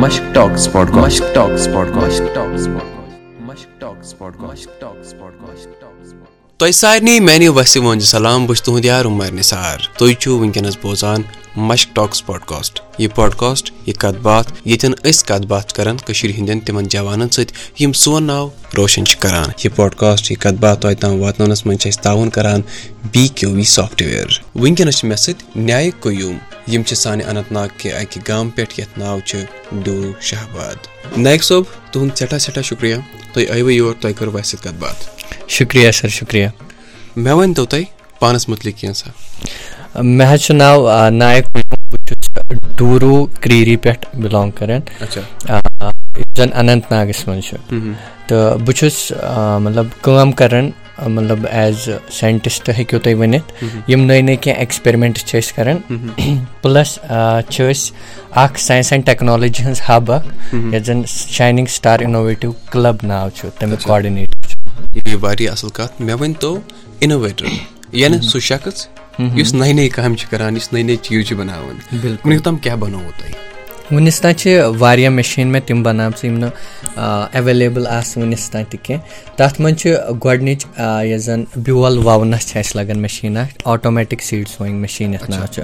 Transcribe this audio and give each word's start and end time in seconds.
مشک 0.00 0.34
ٹاکس 0.34 0.72
پاڈ 0.72 0.90
مشک 0.90 1.34
ٹاکس 1.34 1.68
پاڈ 1.74 1.88
مشک 1.88 2.34
ٹاکس 2.34 2.66
پاڈ 2.66 2.84
مشک 3.40 3.80
ٹاکس 3.80 4.18
پاڈ 4.18 4.36
مشک 4.40 4.80
ٹاکس 4.80 5.14
پاڈ 5.18 5.32
مشک 5.40 5.80
ٹاکس 5.80 6.14
تۄہہِ 6.56 6.72
سارنٕے 6.74 7.20
میانہِ 7.20 7.48
وسہِ 7.48 7.82
ونج 7.82 8.02
سلام 8.02 8.46
بہٕ 8.46 8.54
چھُس 8.54 8.62
تُہُنٛد 8.62 8.84
یار 8.84 9.04
عمر 9.04 9.30
نثار۔ 9.32 9.78
تُہۍ 9.98 10.14
چھِو 10.14 10.38
وٕنکیٚنس 10.38 10.76
بوزان۔ 10.82 11.22
مشک 11.56 11.96
ٹاکس 11.96 12.22
یہِ 12.98 13.08
پاڈکاسٹ 13.14 13.70
یہِ 13.86 13.94
کتھ 13.94 14.18
باتھ 14.22 14.52
ییٚتٮ۪ن 14.64 14.92
أسۍ 15.10 15.24
کتھ 15.24 15.46
باتھ 15.46 15.66
چھِ 15.68 15.76
کران 15.76 15.96
کٔشیٖر 15.96 16.34
ہٕنٛدٮ۪ن 16.34 16.60
تِمن 16.60 16.88
جوانن 16.88 17.28
سۭتۍ 17.28 17.52
یِم 17.80 17.92
سون 17.92 18.24
ناو 18.24 18.48
روشن 18.76 19.06
چھِ 19.06 19.18
کران۔ 19.18 19.50
یہِ 19.64 19.76
پاڈکاسٹ 19.76 20.30
یہِ 20.30 20.38
کتھ 20.38 20.60
باتھ 20.60 20.80
تۄہہِ 20.80 20.96
تام 21.00 21.20
واتناونس 21.20 21.66
منٛز 21.66 21.80
چھِ 21.80 21.92
تعاوُن 22.02 22.30
کران 22.30 22.60
B 23.12 23.28
Q 23.28 23.50
V 23.50 23.64
soft 23.64 24.02
wear 24.02 24.26
وٕنکیٚنس 24.54 24.96
چھِ 24.98 25.08
مےٚ 25.08 25.18
سۭتۍ 25.18 25.44
نیایِک 25.56 26.00
قیوٗم 26.00 26.36
یِم 26.72 26.82
چھِ 26.82 26.96
سانہِ 26.96 27.24
اننت 27.26 27.52
ناگ 27.52 27.68
کہِ 27.78 27.92
اکہِ 27.92 28.22
گامہٕ 28.28 28.56
پٮ۪ٹھ 28.56 28.80
یتھ 28.80 28.98
ناو 28.98 29.20
چھُ 29.20 29.38
شہباد۔ 30.20 30.76
نایک 31.16 31.44
صٲب 31.44 31.62
تُہُنٛد 31.92 32.16
سٮ۪ٹھاہ 32.18 32.38
سٮ۪ٹھاہ 32.38 32.62
شُکریہ۔ 32.62 32.96
تُہۍ 33.32 33.44
آیوٕ 33.50 33.70
یور 33.70 33.94
تۄہہِ 34.00 34.16
کٔروٕ 34.16 34.34
اَسہِ 34.34 34.50
سۭتۍ 34.50 34.70
کتھ 34.70 34.80
باتھ 34.80 35.24
شُکریہ 35.48 35.90
سر 35.90 36.08
شُکریہ۔ 36.08 36.48
مےٚ 37.16 37.34
ؤنۍتو 37.34 37.66
تُہۍ 37.66 37.82
پانس 38.18 38.48
مُتعلِق 38.48 38.76
کینٛژھا؟ 38.76 39.10
مےٚ 39.94 40.32
حظ 40.32 40.40
چھُ 40.40 40.54
ناو 40.54 41.08
نایک 41.10 41.44
بہٕ 41.54 42.06
چھُس 42.06 42.28
ڈوٗروٗ 42.76 43.26
کرٛیٖری 43.40 43.76
پٮ۪ٹھ 43.76 44.16
بِلانٛگ 44.16 44.50
کران۔ 44.50 44.80
اچھا۔ 45.00 45.20
یُس 46.18 46.36
زَن 46.36 46.48
اننت 46.54 46.92
ناگَس 46.92 47.28
منٛز 47.28 47.44
چھُ۔ 47.44 47.56
تہٕ 48.26 48.58
بہٕ 48.58 48.74
چھُس 48.74 49.12
مطلب 49.60 49.86
کٲم 50.02 50.32
کران 50.32 50.70
مطلب 51.06 51.46
ایز 51.50 51.88
ساینٹِسٹ 52.10 52.68
ہیٚکِو 52.68 52.98
تُہۍ 52.98 53.14
ؤنِتھ۔ 53.14 53.64
یِم 53.90 54.04
نٔے 54.04 54.20
نٔے 54.22 54.36
کینٛہہ 54.36 54.58
ایٚکٕسپیرمینٹ 54.58 55.18
چھِ 55.18 55.40
أسۍ 55.42 55.54
کران۔ 55.56 55.76
پٕلس 56.62 56.98
چھِ 57.48 57.72
أسۍ 57.72 57.92
اکھ 58.30 58.60
ساینس 58.60 58.92
اینڈ 58.92 59.06
ٹیکنالوجی 59.06 59.62
ہٕنٛز 59.64 59.80
ہب 59.88 60.12
اکھ۔ 60.12 60.54
یَتھ 60.54 60.84
زَن 60.84 61.02
شاینِنٛگ 61.06 61.66
سٹار 61.66 62.00
اِنوویٹِو 62.00 62.52
کٕلب 62.52 62.96
ناو 63.02 63.28
چھُ 63.30 63.48
تَمیُک 63.58 63.82
کاڈِنیٹر 63.82 64.48
چھُ۔ 64.48 64.56
یہِ 64.94 65.06
گٔے 65.06 65.14
واریاہ 65.14 65.52
اَصٕل 65.52 65.68
کَتھ۔ 65.68 66.02
مےٚ 66.02 66.16
ؤنۍتو 66.20 66.58
اِنوویٹر 66.98 67.46
یعنی 67.92 68.18
سُہ 68.20 68.40
شخص 68.40 68.86
یُس 69.18 69.54
نٔے 69.54 69.72
نٔے 69.72 69.88
کامہِ 69.88 70.16
چھُ 70.18 70.30
کران 70.30 70.56
یُس 70.56 70.72
نٔے 70.72 70.82
نٔے 70.82 70.96
چیٖز 71.02 71.26
چھُ 71.26 71.36
بَناوان 71.36 71.76
وٕنیُک 72.24 72.42
تام 72.44 72.56
کیاہ 72.62 72.76
بَنووُ 72.82 73.10
تۄہہِ 73.18 73.48
وُنیُس 73.94 74.20
تام 74.20 74.32
چھِ 74.40 74.58
واریاہ 74.78 75.10
مِشیٖن 75.10 75.48
مےٚ 75.52 75.62
تِم 75.66 75.82
بَنامژٕ 75.82 76.24
یِم 76.24 76.38
نہٕ 76.38 76.52
ایویلیبٕل 77.36 77.86
آسہٕ 77.98 78.22
وُنیُس 78.22 78.50
تام 78.50 78.64
تہِ 78.70 78.78
کینٛہہ 78.84 79.36
تَتھ 79.36 79.60
منٛز 79.60 79.80
چھِ 79.80 79.90
گۄڈنِچ 80.24 80.66
یۄس 81.10 81.22
زَن 81.26 81.44
بیول 81.64 81.98
وَونَس 82.04 82.46
چھِ 82.48 82.58
اَسہِ 82.60 82.76
لگان 82.76 82.98
مِشیٖن 83.02 83.36
اکھ 83.36 83.52
آٹومیٹِک 83.74 84.22
سیٖڈ 84.22 84.48
سویِنٛگ 84.48 84.80
مِشیٖن 84.80 85.14
یَتھ 85.14 85.30
ناو 85.30 85.46
چھُ 85.52 85.62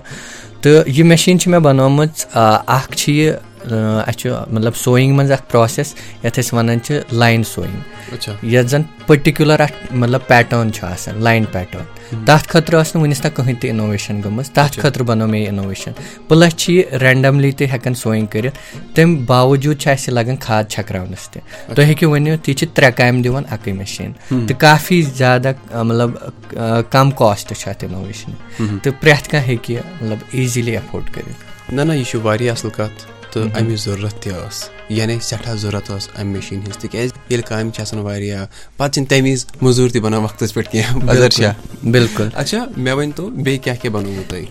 تہٕ 0.63 0.83
یہِ 0.87 1.05
مِشیٖن 1.13 1.39
چھِ 1.39 1.51
مےٚ 1.51 1.61
بَنٲومٕژ 1.61 2.27
اکھ 2.35 2.97
چھِ 2.97 3.13
یہِ 3.13 3.33
اَسہِ 3.73 4.15
چھُ 4.17 4.31
مطلب 4.51 4.77
سویِنٛگ 4.77 5.15
منٛز 5.15 5.31
اکھ 5.33 5.51
پروسیس 5.51 5.95
یَتھ 6.25 6.39
أسۍ 6.41 6.59
وَنان 6.59 6.81
چھِ 6.81 6.99
لاین 7.13 7.45
سویِنٛگ 7.45 8.47
یَتھ 8.53 8.67
زَن 8.67 8.83
پٔٹِکیوٗلر 9.07 9.61
اکھ 9.61 9.95
مطلب 9.95 10.21
پیٹٲرٕن 10.27 10.73
چھُ 10.73 10.85
آسان 10.85 11.23
لاین 11.23 11.45
پیٹٲرٕن 11.53 12.25
تَتھ 12.25 12.49
خٲطرٕ 12.49 12.81
ٲس 12.81 12.95
نہٕ 12.95 13.03
وُنیُس 13.03 13.21
تام 13.21 13.33
کٕہٕنۍ 13.35 13.61
تہِ 13.61 13.71
اِنوویشن 13.71 14.21
گٔمٕژ. 14.25 14.51
تَتھ 14.51 14.81
خٲطرٕ 14.81 15.07
بَنٲو 15.07 15.27
مےٚ 15.27 15.41
یہِ 15.41 15.49
اِنوویشن 15.49 15.93
پٕلس 16.29 16.57
چھِ 16.57 16.73
یہِ 16.73 16.93
رینڈملی 17.03 17.51
تہِ 17.53 17.67
ہٮ۪کان 17.73 17.95
سویِنٛگ 17.95 18.27
کٔرِتھ. 18.27 18.59
تَمہِ 18.95 19.27
باوجوٗد 19.27 19.81
چھِ 19.81 19.91
اَسہِ 19.93 20.15
لگان 20.15 20.37
کھاد 20.37 20.65
چھکراونَس 20.69 21.29
تہِ۔ 21.31 21.43
تُہۍ 21.75 21.87
ہیٚکِو 21.87 22.13
ؤنِتھ 22.13 22.51
یہِ 22.51 22.57
چھِ 22.57 22.69
ترٛےٚ 22.75 22.97
کامہِ 22.97 23.25
دِوان 23.25 23.43
اَکٕے 23.51 23.73
مِشیٖن 23.73 24.13
تہٕ 24.47 24.59
کافی 24.59 25.03
زیادٕ 25.03 25.53
مطلب 25.85 26.11
کَم 26.91 27.11
کاسٹ 27.11 27.53
چھُ 27.61 27.69
اَتھ 27.69 27.85
اِنوویشن 27.85 28.33
تہٕ 28.83 28.93
پرٛٮ۪تھ 29.01 29.29
کانٛہہ 29.31 29.49
ہیٚکہِ 29.49 29.77
یہِ 29.77 29.83
مطلب 30.03 30.19
ایٖزِلی 30.31 30.73
ایفٲڈ 30.77 31.15
کٔرِتھ۔ 31.15 31.73
نہ 31.73 31.83
نہ 31.83 31.93
یہِ 31.93 32.07
چھُ 32.07 32.21
واریاہ 32.23 32.53
اَصٕل 32.53 32.71
کَتھ۔ 32.71 33.14
تہٕ 33.35 33.61
اَمِچ 33.61 33.81
ضروٗرت 33.85 34.23
تہِ 34.23 34.33
ٲس۔ 34.33 34.69
یعنی 34.89 35.19
سٮ۪ٹھاہ 35.23 35.55
ضوٚرتھ 35.55 35.91
ٲس 35.93 36.09
اَمہِ 36.19 36.37
مِشیٖن 36.37 36.61
ہِنٛز 36.63 36.77
تِکیازِ 36.77 37.11
ییٚلہِ 37.31 37.49
کامہِ 37.49 37.73
چھِ 37.73 37.81
آسان 37.81 38.01
واریاہ 38.01 38.47
پَتہٕ 38.77 38.93
چھِنہٕ 38.93 39.09
تَمہِ 39.09 39.33
وِزِ 39.33 39.45
موٚزوٗر 39.63 39.91
تہِ 39.91 40.01
بَنان 40.01 40.23
وقتَس 40.23 40.55
پٮ۪ٹھ 40.55 40.71
کینٛہہ 40.71 41.53
بِلکُل 41.83 42.29
اچھا 42.35 42.65
مےٚ 42.77 42.95
ؤنۍتو 42.95 43.27
بیٚیہِ 43.27 43.63
کیاہ 43.63 43.77
کیاہ 43.83 43.95
بَنووُ 43.95 44.23
تۄہہِ؟ 44.29 44.47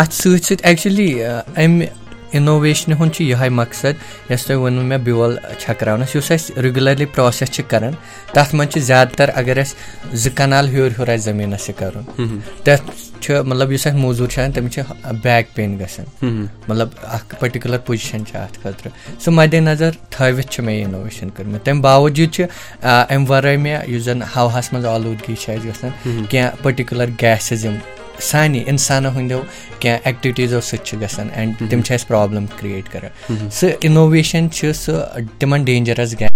اَتھ 0.00 0.14
سۭتۍ 0.14 0.44
سۭتۍ 0.48 0.64
ایٚکچُؤلی 0.64 1.24
اَمہِ 1.24 1.86
اِنوویشنہِ 2.32 2.98
ہُنٛد 3.00 3.12
چھُ 3.14 3.24
یِہوے 3.24 3.48
مقصد 3.48 3.94
یۄس 4.30 4.46
تۄہہِ 4.46 4.60
ووٚنوٕ 4.60 4.84
مےٚ 4.84 4.98
بیول 4.98 5.38
چھکراونَس 5.58 6.16
یُس 6.16 6.30
اَسہِ 6.30 6.58
رِگوٗلرلی 6.58 7.04
پروسیس 7.04 7.50
چھِ 7.50 7.62
کران 7.68 7.92
تَتھ 8.32 8.54
منٛز 8.54 8.72
چھِ 8.72 8.80
زیادٕ 8.82 9.14
تر 9.16 9.30
اَگر 9.34 9.56
اَسہِ 9.58 9.74
زٕ 10.16 10.30
کَنال 10.34 10.68
ہیوٚر 10.68 10.90
ہیوٚر 10.90 11.08
آسہِ 11.08 11.24
زٔمیٖنَس 11.24 11.68
یہِ 11.68 11.78
کَرُن۔ 11.78 12.38
تَتھ 12.64 13.07
چھُ 13.20 13.44
مطلب 13.44 13.72
یُس 13.72 13.86
اَسہِ 13.86 13.98
موزوٗر 13.98 14.28
چھُ 14.28 14.40
آسان 14.40 14.52
تٔمِس 14.52 14.72
چھِ 14.74 14.82
بیک 15.22 15.54
پین 15.54 15.78
گژھان۔ 15.78 16.46
مطلب 16.68 16.88
اکھ 17.02 17.34
پٔٹِکیوٗلر 17.40 17.78
پُزِشن 17.86 18.26
چھِ 18.26 18.36
اَتھ 18.36 18.58
خٲطرٕ۔ 18.62 18.92
سُہ 19.22 19.32
مَدِ 19.32 19.58
نظر 19.68 19.90
تھٲوِتھ 20.10 20.48
چھِ 20.52 20.64
مےٚ 20.64 20.84
اِنوویشن 20.84 21.30
کٔرمٕژ۔ 21.30 21.60
تَمہِ 21.64 21.82
باوجوٗد 21.82 22.32
چھِ 22.34 22.44
اَمہِ 22.82 23.28
وَرٲے 23.28 23.56
مےٚ 23.56 23.88
یُس 23.88 24.02
زَن 24.02 24.22
ہواہَس 24.36 24.72
منٛز 24.72 24.84
آلوٗدگی 24.84 25.34
چھِ 25.42 25.54
اَسہِ 25.54 25.68
گژھان 25.68 26.24
کیٚنٛہہ 26.30 26.62
پٔٹِکیوٗلر 26.62 27.08
گیسِز 27.22 27.64
یِم 27.64 27.76
سانہِ 28.20 28.62
اِنسانو 28.66 29.08
ہٕنٛدیو 29.08 29.40
کینٛہہ 29.80 29.98
ایٚکٹِوِٹیٖزو 30.04 30.60
سۭتۍ 30.60 30.84
چھِ 30.84 31.00
گژھان 31.00 31.28
اینٛڈ 31.34 31.70
تِم 31.70 31.80
چھِ 31.82 31.94
اَسہِ 31.94 32.08
پرابلِم 32.08 32.46
کران۔ 32.92 33.48
سُہ 33.50 33.66
اِنوویشن 33.80 34.50
چھِ 34.50 34.74
سُہ 34.74 34.92
تِمن 35.38 35.64
ڈینجرس 35.64 36.14
گیس 36.20 36.27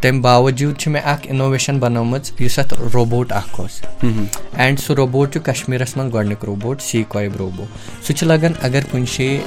تَمہِ 0.00 0.20
باوجوٗد 0.22 0.78
چھِ 0.78 0.90
مےٚ 0.92 1.02
اکھ 1.04 1.26
اِنوویشن 1.30 1.78
بَنٲومٕژ 1.78 2.30
یُس 2.40 2.58
اَتھ 2.58 2.74
روبوٹ 2.94 3.32
اکھ 3.32 3.60
اوس۔ 3.60 3.80
اینٛڈ 4.02 4.78
سُہ 4.80 4.94
روبوٹ 4.94 5.32
چھُ 5.32 5.40
کشمیٖرس 5.44 5.96
منٛز 5.96 6.12
گۄڈٕنیُک 6.14 6.44
روبوٹ 6.44 6.80
سی 6.82 7.02
کویب 7.08 7.36
روبو 7.36 7.64
سُہ 8.06 8.12
چھُ 8.12 8.26
لگان 8.26 8.52
اگر 8.62 8.80
کُنہِ 8.90 9.06
جایہِ 9.18 9.40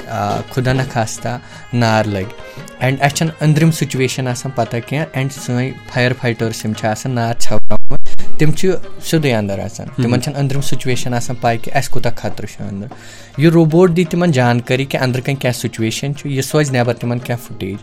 خُدا 0.52 0.72
نہ 0.72 0.82
خاستہ 0.92 1.38
نار 1.72 2.04
لگہِ۔ 2.04 2.32
اینٛڈ 2.80 3.02
اَسہِ 3.02 3.16
چھنہٕ 3.16 3.34
أنٛدرِم 3.40 3.70
سُچویشن 3.70 4.28
آسان 4.28 4.52
پتہ 4.54 4.76
کینٛہہ 4.86 5.06
اینٛڈ 5.12 5.32
سٲنۍ 5.32 5.70
فایر 5.92 6.12
فایٹٲرٕس 6.20 6.64
یِم 6.64 6.72
چھِ 6.72 6.86
آسان 6.88 7.12
نار 7.12 7.34
ژھٮ۪وراوان 7.40 8.01
تِم 8.42 8.50
چھِ 8.50 8.70
سیٚودُے 9.08 9.32
اَندر 9.34 9.58
اژان 9.58 9.88
تِمن 10.02 10.20
چھنہٕ 10.22 10.38
أنٛدرِم 10.38 10.60
سُچویشن 10.70 11.14
آسان 11.14 11.36
پاے 11.40 11.58
کہِ 11.62 11.72
اَسہِ 11.78 11.90
کوٗتاہ 11.92 12.14
خطرٕ 12.20 12.48
چھُ 12.52 12.62
أنٛدرٕ 12.68 12.90
یہِ 13.38 13.50
روبوٹ 13.56 13.96
دی 13.96 14.04
تِمن 14.10 14.30
جانکٲری 14.38 14.84
کہِ 14.84 15.00
أنٛدرٕ 15.00 15.24
کَنۍ 15.26 15.40
کیاہ 15.40 15.52
سُچویشن 15.52 16.14
چھُ 16.16 16.30
یہِ 16.30 16.44
سوزِ 16.44 16.70
نٮ۪بر 16.72 16.94
تِمن 17.00 17.18
کیاہ 17.26 17.36
فُٹیج 17.46 17.76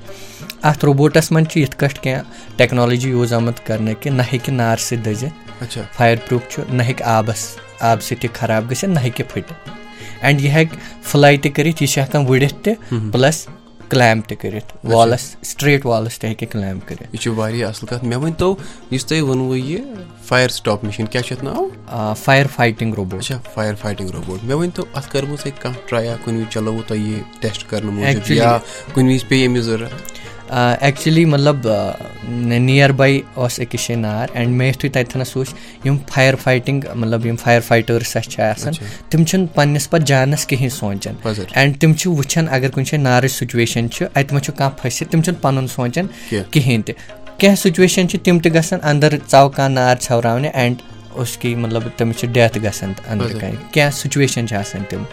اَتھ 0.69 0.86
روبوٹس 0.86 1.31
منٛز 1.31 1.48
چھُ 1.52 1.59
یِتھ 1.62 1.75
کٲٹھۍ 1.78 2.03
کینٛہہ 2.03 2.58
ٹیکنالوجی 2.58 3.09
یوٗز 3.09 3.34
آمُت 3.34 3.66
کرنہٕ 3.68 4.02
کہِ 4.02 4.12
نہ 4.12 4.22
ہیٚکہِ 4.31 4.53
نار 4.53 4.78
سۭتۍ 4.78 5.06
دٔزِتھ 5.06 5.78
فایر 5.98 6.16
پروٗف 6.28 6.50
چھُ 6.52 6.64
نہ 6.74 6.84
ہیٚکہِ 6.84 7.08
آبس 7.18 7.48
آبہٕ 7.80 8.06
سۭتۍ 8.08 8.24
یہِ 8.24 8.36
خراب 8.40 8.69
گٔژھِتھ 8.72 8.92
نہ 8.92 9.00
ہیٚکہِ 9.00 9.28
پھٕٹِتھ۔ 9.34 9.69
اینٛڈ 10.22 10.42
یہِ 10.42 10.52
ہیٚکہِ 10.52 10.78
فٕلاے 11.03 11.38
تہِ 11.38 11.53
کٔرِتھ 11.56 11.84
یہِ 11.84 11.90
چھِ 11.90 12.02
ہٮ۪کان 12.02 12.25
وُڈِتھ 12.25 12.56
تہِ 12.64 12.74
پٕلس 13.12 13.48
کٕلیم 13.90 14.22
تہِ 14.22 14.38
کٔرِتھ 14.38 14.78
والس 14.84 15.36
سٹریٹ 15.44 15.86
والس 15.86 16.20
تہِ 16.20 16.30
ہیٚکہِ 16.30 16.50
کٕلیم 16.50 16.80
کٔرِتھ۔ 16.80 17.04
یہِ 17.04 17.22
چھُ 17.22 17.34
واریاہ 17.36 17.70
اَصٕل 17.70 17.88
کَتھ۔ 17.88 18.06
مےٚ 18.06 18.18
ؤنۍتو 18.18 18.56
یُس 18.92 19.06
تۄہہِ 19.06 19.22
ووٚنوُ 19.22 19.56
یہِ 19.58 19.82
فایر 20.26 20.50
سٹاپ 20.50 20.84
مِشیٖن 20.84 21.08
کیاہ 21.08 21.24
چھُ 21.24 21.36
اَتھ 21.36 21.44
ناو؟ 21.44 22.14
فایر 22.14 22.46
فایٹِنگ 22.56 22.94
روبوٹ 22.94 23.20
اچھا 23.20 23.40
فایر 23.54 23.76
فایٹِنگ 23.76 24.10
روبوٹ 24.10 24.44
مےٚ 24.44 24.58
ؤنۍتو 24.58 24.84
اَتھ 24.94 25.12
کٔرمٕژ 25.12 25.42
تۄہہِ 25.42 25.62
کانٛہہ 25.62 25.80
ٹرایا 25.88 26.16
کُنہِ 26.26 26.40
وِزِ 26.40 26.54
چلووُ 26.54 26.82
تۄہہِ 26.88 27.02
یہِ 27.02 27.22
ٹیسٹ 27.40 27.70
کرنہٕ 27.70 27.94
موٗجوٗب 27.94 28.32
یا 28.32 28.58
کُنہِ 28.94 29.14
وِزِ 29.14 29.28
پیٚیہِ 29.28 29.48
أمِچ 29.48 29.62
ضوٚرتھ 29.62 29.94
ایٚکچُؤلی 30.50 31.26
مطلب 31.26 31.68
نِیر 32.68 32.92
باے 33.00 33.20
اوس 33.34 33.60
أکِس 33.60 33.88
جایہِ 33.88 34.02
نار 34.02 34.28
اینٛڈ 34.34 34.50
مےٚ 34.58 34.68
یِتھُے 34.68 34.90
تَتٮ۪نس 34.90 35.36
وٕچھ 35.38 35.86
یِم 35.88 35.98
فایر 36.14 36.36
فایٹِنگ 36.44 36.84
مطلب 36.96 37.26
یِم 37.26 37.36
فایر 37.44 37.60
فایٹٲرٕس 37.68 38.16
اَسہِ 38.16 38.32
چھِ 38.32 38.42
آسان 38.44 38.74
تِم 39.10 39.24
چھِنہٕ 39.24 39.48
پَنٕنِس 39.56 39.90
پَتہٕ 39.90 40.06
جانَس 40.06 40.46
کِہینۍ 40.48 40.70
سونٛچان 40.80 41.16
اینٛڈ 41.56 41.80
تِم 41.82 41.94
چھِ 41.94 42.12
وٕچھان 42.12 42.48
اَگر 42.50 42.70
کُنہِ 42.72 42.86
جایہِ 42.86 43.04
نارٕچ 43.04 43.32
سُچویشن 43.32 43.90
چھِ 43.92 44.06
اَتہِ 44.16 44.34
ما 44.34 44.40
چھُ 44.40 44.54
کانٛہہ 44.58 44.78
پھٔسِتھ 44.82 45.12
تِم 45.12 45.22
چھِنہٕ 45.22 45.42
پَنُن 45.42 45.68
سونٛچان 45.76 46.08
کِہینۍ 46.52 46.84
تہِ 46.86 46.94
کیٚنٛہہ 47.38 47.62
سُچویشن 47.64 48.10
چھِ 48.10 48.20
تِم 48.24 48.40
تہِ 48.40 48.54
گژھان 48.56 48.80
اَندر 48.84 49.16
ژاو 49.31 49.50
کانٛہہ 49.50 49.74
نار 49.74 49.96
ژھٮ۪وراونہِ 50.02 50.50
اینٛڈ 50.54 50.81
اس 51.22 51.38
کی 51.38 51.56
مطلب 51.56 51.84
تٔمِس 51.98 52.18
چھِ 52.20 52.28
ڈیتھ 52.34 52.58
گژھان 52.64 52.94
أنٛدرٕ 53.12 53.40
کَنۍ 53.40 53.56
کیٚنٛہہ 53.72 53.98
سُچویشن 53.98 54.48
چھِ 54.48 54.56
آسان 54.58 54.84
تِم 54.90 55.04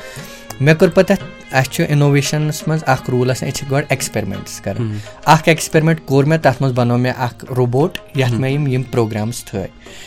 مےٚ 0.61 0.75
کٔر 0.79 0.89
پَتہٕ 0.89 1.17
اَتھ 1.17 1.36
اَسہِ 1.51 1.73
چھُ 1.73 1.85
اِنوویشنَس 1.89 2.67
منٛز 2.69 2.83
اکھ 2.87 3.11
روٗل 3.11 3.31
آسان 3.31 3.49
أسۍ 3.49 3.57
چھِ 3.57 3.71
گۄڈٕ 3.71 3.87
ایٚکٕسپیرمینٹٕس 3.89 4.61
کران. 4.61 4.99
اکھ 5.25 5.49
ایٚکٕسپیرمینٹ 5.49 6.01
کوٚر 6.07 6.25
مےٚ 6.25 6.39
تَتھ 6.43 6.63
منٛز 6.63 6.75
بَنوو 6.75 6.99
مےٚ 6.99 7.13
اکھ 7.17 7.45
روبوٹ 7.57 7.99
یَتھ 8.15 8.33
مےٚ 8.33 8.51
یِم 8.53 8.67
یِم 8.67 8.83
پروگرامٕز 8.83 9.45
تھٲے. 9.45 9.67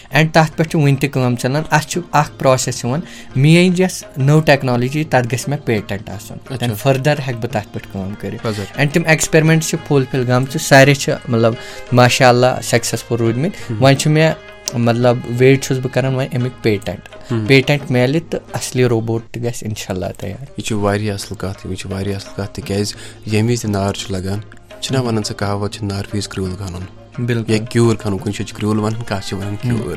اینٛڈ 0.10 0.34
تَتھ 0.34 0.58
پٮ۪ٹھ 0.58 0.70
چھُ 0.70 0.80
وُنہِ 0.82 1.00
تہِ 1.02 1.12
کٲم 1.12 1.36
چلان. 1.36 1.64
اَتھ 1.70 1.88
چھُ 1.88 2.02
اکھ 2.12 2.32
پروسیس 2.40 2.84
یِوان. 2.84 3.00
میٲنۍ 3.36 3.80
یۄس 3.80 4.04
نٔو 4.18 4.40
ٹیکنالوجی 4.40 5.04
تَتھ 5.04 5.28
گژھِ 5.34 5.50
مےٚ 5.50 5.66
پیٹنٹ 5.66 6.10
آسُن. 6.10 6.38
فٔردر 6.78 7.20
ہٮ۪کہٕ 7.28 7.42
بہٕ 7.42 7.52
تَتھ 7.52 7.74
پٮ۪ٹھ 7.74 7.88
کٲم 7.94 8.14
کٔرِتھ. 8.20 8.48
اینٛڈ 8.76 8.94
تِم 8.94 9.04
ایٚکٕسپیرمینٹ 9.06 9.64
چھِ 9.64 9.78
فُل 9.88 10.04
فِل 10.12 10.24
گٔمژٕ. 10.28 10.58
سارے 10.60 10.94
چھِ 10.94 11.14
مطلب 11.28 11.54
ماشاء 11.92 12.30
اللہ 12.30 12.62
سکسیسفُل 12.64 13.16
روٗدمٕتۍ 13.16 13.76
وۄنۍ 13.80 13.96
چھُ 13.96 14.12
مےٚ 14.12 14.34
مطلب 14.74 15.18
ویٹ 15.38 15.64
چھُس 15.64 15.78
بہٕ 15.78 15.94
کران 15.94 16.16
وۄنۍ 16.16 16.28
اَمیُک 16.34 16.64
پیٹنٹ۔ 16.64 17.10
پیٹنٹ 17.48 17.92
میلہِ 17.92 18.22
تہٕ 18.30 18.40
اَصلی 18.54 18.86
روبوٹ 18.86 19.24
تہِ 19.32 19.44
گژھِ 19.44 19.64
اِنشاء 19.64 19.94
اللہ 19.94 20.06
تیار۔ 20.18 20.44
یہِ 20.58 20.64
چھُ 20.66 20.76
واریاہ 20.76 21.14
اَصٕل 21.14 21.36
کَتھ 21.36 21.68
یہِ 21.68 21.78
چھِ 21.78 21.92
واریاہ 21.92 22.16
اَصٕل 22.16 22.32
کَتھ 22.36 22.56
تِکیازِ 22.56 22.94
ییٚمہِ 23.26 23.52
وِزِ 23.52 23.62
تہِ 23.62 23.70
نار 23.70 23.94
چھُ 23.94 24.12
لگان 24.12 24.40
چھِنہ 24.82 25.02
وَنان 25.02 25.24
سۄ 25.24 25.36
کہاوت 25.36 25.74
چھِ 25.74 25.84
نارٕ 25.84 26.08
وِزِ 26.14 26.28
کرٛوٗل 26.28 26.56
کھنُن 26.56 26.82
یا 27.48 27.58
کیوٗر 27.58 27.96
کھنُن 27.96 28.18
کُنہِ 28.18 28.34
جایہِ 28.34 28.48
چھِ 28.48 28.58
کرٛوٗل 28.58 28.80
وَنان 28.80 29.04
کانٛہہ 29.04 29.28
چھِ 29.28 29.38
وَنان 29.38 29.56
کیوٗر؟ 29.62 29.96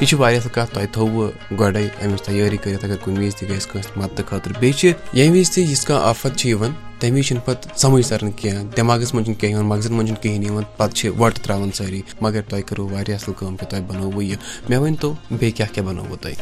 یہِ 0.00 0.08
چھِ 0.08 0.18
واریاہ 0.18 0.40
اَصٕل 0.40 0.54
کَتھ 0.54 0.74
تۄہہِ 0.74 0.86
تھوٚوُ 0.92 1.30
گۄڈَے 1.58 1.88
اَمِچ 2.02 2.22
تیٲری 2.22 2.56
کٔرِتھ 2.56 2.84
اگر 2.84 2.96
کُنہِ 2.96 3.18
وِزِ 3.18 3.34
تہِ 3.34 3.48
گژھِ 3.48 3.66
کٲنٛسہِ 3.66 3.92
مدتہٕ 3.96 4.26
خٲطرٕ۔ 4.26 4.60
بیٚیہِ 4.60 4.74
چھِ 4.74 4.92
ییٚمہِ 5.12 5.38
وِزِ 5.38 5.54
تہِ 5.54 5.70
یِژھ 5.70 5.86
کانٛہہ 5.86 6.06
آفت 6.06 6.36
چھِ 6.36 6.48
یِوان 6.48 6.70
تَمہِ 7.04 7.18
وِزِ 7.18 7.26
چھُنہٕ 7.28 7.44
پَتہٕ 7.44 7.76
سَمجھ 7.82 8.06
تران 8.08 8.30
کینٛہہ 8.30 8.62
دٮ۪ماغَس 8.76 9.14
منٛز 9.14 9.24
چھُنہٕ 9.24 9.40
کینٛہہ 9.40 9.54
یِوان 9.54 9.68
مغزَن 9.68 9.92
منٛز 9.94 10.06
چھُنہٕ 10.08 10.22
کِہیٖنۍ 10.22 10.44
یِوان 10.48 10.64
پَتہٕ 10.76 10.94
چھِ 10.96 11.08
وۄٹہٕ 11.18 11.42
ترٛاوان 11.44 11.70
سٲری 11.76 12.00
مگر 12.20 12.40
تۄہہِ 12.48 12.62
کٔرٕو 12.66 12.88
واریاہ 12.92 13.18
اَصٕل 13.18 13.32
کٲم 13.38 13.56
کہِ 13.56 13.68
تۄہہِ 13.70 13.82
بَنووُ 13.88 14.22
یہِ۔ 14.22 14.36
مےٚ 14.68 14.80
ؤنۍتو 14.80 15.12
بیٚیہِ 15.30 15.56
کیٛاہ 15.56 15.74
کیٛاہ 15.74 15.88
بَنووُ 15.88 16.16
تۄہہِ؟ 16.22 16.34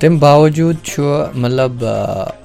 تَمہِ 0.00 0.18
باوجوٗد 0.20 0.76
چھُ 0.88 1.02
مطلب 1.42 1.72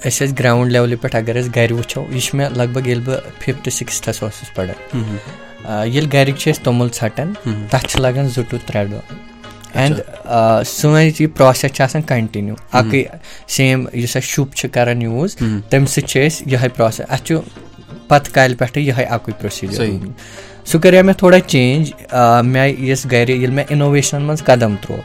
أسۍ 0.06 0.26
ٲسۍ 0.28 0.34
گرٛاوُنٛڈ 0.40 0.72
لیولہِ 0.72 1.00
پٮ۪ٹھ 1.02 1.16
اگر 1.16 1.40
أسۍ 1.42 1.50
گرِ 1.56 1.72
وٕچھو 1.72 2.02
یہِ 2.10 2.22
چھُ 2.22 2.36
مےٚ 2.38 2.50
لگ 2.58 2.70
بگ 2.74 2.88
ییٚلہِ 2.88 3.06
بہٕ 3.06 3.20
فِفتھ 3.40 3.70
سِکِستھَس 3.70 4.24
اوسُس 4.24 4.54
پَران 4.56 5.04
ییٚلہِ 5.94 6.14
گرِکۍ 6.14 6.38
چھِ 6.38 6.52
أسۍ 6.52 6.64
توٚمُل 6.64 6.88
ژھٹان 6.94 7.34
تَتھ 7.70 7.88
چھِ 7.88 8.00
لگان 8.02 8.28
زٕ 8.28 8.44
ٹُو 8.50 8.58
ترٛےٚ 8.66 8.90
دۄہ۔ 8.92 9.31
اینڈ 9.74 10.00
سٲنۍ 10.66 11.12
یہِ 11.20 11.28
پروسیس 11.38 11.72
چھِ 11.74 11.84
آسان 11.84 12.02
کَنٹِنیوٗ 12.02 12.56
اَکٕے 12.72 13.04
سیم 13.48 13.86
یُس 13.94 14.16
اَسہِ 14.16 14.30
شُپ 14.30 14.56
چھِ 14.56 14.70
کران 14.74 15.02
یوٗز 15.02 15.36
تَمہِ 15.70 15.88
سۭتۍ 15.88 16.08
چھِ 16.08 16.26
أسۍ 16.28 16.44
یِہوے 16.52 16.70
پروسیس 16.76 17.06
اَتھ 17.10 17.24
چھُ 17.26 17.40
پَتہٕ 18.08 18.34
کالہِ 18.34 18.58
پٮ۪ٹھٕے 18.58 18.82
یِہوے 18.82 19.04
اَکُے 19.04 19.32
پروسیٖجر 19.40 19.84
سُہ 20.70 20.80
کَریو 20.80 21.04
مےٚ 21.04 21.16
تھوڑا 21.18 21.40
چینج 21.40 21.92
مےٚ 22.44 22.74
یۄس 22.80 23.06
گرِ 23.12 23.30
ییٚلہِ 23.30 23.54
مےٚ 23.54 23.66
اِنوویشنن 23.70 24.22
منٛز 24.22 24.44
قدم 24.44 24.76
تروو۔ 24.82 25.02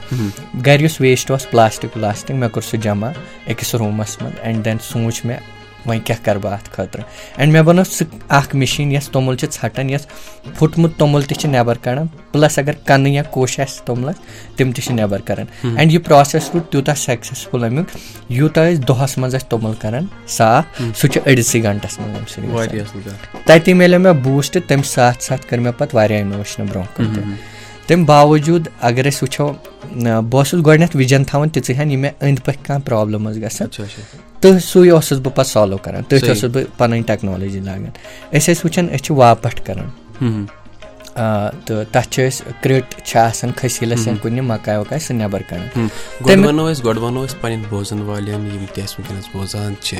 گرِ 0.67 0.83
یُس 0.83 1.01
ویسٹ 1.01 1.31
اوس 1.31 1.51
پلاسٹِک 1.51 1.97
وِلاسٹِک 1.97 2.31
مےٚ 2.31 2.49
کوٚر 2.49 2.69
سُہ 2.71 2.77
جمع 2.83 3.11
أکِس 3.49 3.75
روٗمَس 3.75 4.23
منٛز 4.23 4.35
اینڈ 4.43 4.65
دین 4.65 4.77
سوٗنٛچ 4.83 5.25
مےٚ 5.25 5.39
وۄنۍ 5.87 6.01
کیاہ 6.05 6.25
کَرٕ 6.25 6.39
بہٕ 6.43 6.53
اَتھ 6.53 6.71
خٲطرٕ؟ 6.73 7.05
اینڈ 7.37 7.53
مےٚ 7.53 7.63
بَنٲو 7.63 7.85
سُہ 7.85 8.05
اکھ 8.29 8.57
مِشیٖن 8.57 8.93
یۄس 8.93 9.09
توٚمُل 9.11 9.37
چھِ 9.37 9.47
ژھٹان 9.53 9.91
یۄس 9.91 10.07
پھُٹمُت 10.59 10.97
توٚمُل 10.99 11.23
تہِ 11.23 11.37
چھِ 11.41 11.49
نٮ۪بر 11.51 11.79
کَڑان 11.85 12.07
پٕلس 12.33 12.59
اگر 12.59 12.73
کَنہٕ 12.85 13.13
یا 13.13 13.23
کوٚش 13.23 13.59
آسہِ 13.61 13.87
توٚملَس 13.87 14.17
تِم 14.57 14.73
تہِ 14.73 14.85
چھِ 14.85 14.95
نٮ۪بر 14.95 15.21
کَڑان 15.25 15.47
اینڈ 15.77 15.93
یہِ 15.93 16.05
پروسیس 16.05 16.51
روٗد 16.55 16.71
تیوٗتاہ 16.71 16.95
سَکسیسفُل 16.95 17.65
اَمیُک 17.65 17.97
یوٗتاہ 18.29 18.71
أسۍ 18.71 18.83
دۄہَس 18.89 19.19
منٛز 19.19 19.35
ٲسۍ 19.35 19.49
توٚمُل 19.51 19.75
کَران 19.83 20.07
صاف 20.37 20.83
سُہ 20.99 21.09
چھُ 21.09 21.21
أڑسٕے 21.27 21.63
گنٛٹَس 21.63 21.99
منٛز 22.01 22.97
تَتی 23.47 23.75
میلیو 23.75 24.01
مےٚ 24.01 24.13
بوٗسٹ 24.23 24.59
تَمہِ 24.69 24.85
ساتہٕ 24.85 25.23
ساتہٕ 25.27 25.49
کٔر 25.49 25.59
مےٚ 25.59 25.73
پَتہٕ 25.79 25.95
واریاہ 25.95 26.21
اِنوویشنہٕ 26.21 26.69
برونٛہہ 26.69 26.97
کُن 26.97 27.35
تَمہِ 27.87 28.07
باوجوٗد 28.07 28.69
اگر 28.81 29.09
أسۍ 29.09 29.19
وٕچھو 29.23 29.53
بہٕ 30.03 30.41
اوسُس 30.41 30.67
گۄڈٕنیٚتھ 30.67 30.97
وِجن 30.97 31.25
تھاوان 31.25 31.49
تِژٕے 31.49 31.75
ہن 31.75 31.91
یہِ 31.91 31.99
مےٚ 31.99 32.13
أنٛدۍ 32.23 32.45
پٔکۍ 32.45 32.65
کانٛہہ 32.67 32.87
پرابلِم 32.87 33.29
ٲس 33.29 33.37
گژھان۔ 33.37 33.69
تہٕ 34.41 34.59
سُے 34.59 34.91
اوسُس 34.91 35.19
بہٕ 35.19 35.35
پَتہٕ 35.35 35.53
سالو 35.53 35.79
کران۔ 35.79 36.03
تٔتھۍ 36.03 36.29
اوسُس 36.29 36.45
بہٕ 36.45 36.65
پَنٕنۍ 36.79 37.03
ٹیکنالجی 37.07 37.61
لاگان۔ 37.61 37.91
أسۍ 38.33 38.39
ٲسۍ 38.39 38.63
وٕچھان 38.65 38.87
أسۍ 38.89 39.03
چھِ 39.05 39.15
واپَٹ 39.17 39.61
کران۔ 39.67 39.89
تہٕ 41.17 41.85
تَتھ 41.93 42.09
چھِ 42.11 42.27
أسۍ 42.29 42.53
کرٛٹ 42.63 42.95
چھِ 43.05 43.19
آسان 43.19 43.51
کھٔسیٖلَس 43.57 44.07
یا 44.07 44.13
کُنہِ 44.23 44.41
مکاے 44.51 44.77
وکاے 44.79 44.99
سُہ 44.99 45.13
نٮ۪بر 45.13 45.43
کَڑان 45.49 45.87
گۄڈٕ 46.27 46.45
وَنو 46.47 46.67
أسۍ 46.71 46.85
گۄڈٕ 46.85 47.03
وَنو 47.03 47.25
أسۍ 47.25 47.41
پَنٕنٮ۪ن 47.41 47.63
بوزن 47.71 48.01
والٮ۪ن 48.09 48.47
یِم 48.55 48.65
تہِ 48.75 48.83
اَسہِ 48.85 48.95
وٕنکیٚنَس 48.99 49.29
بوزان 49.33 49.75
چھِ 49.85 49.97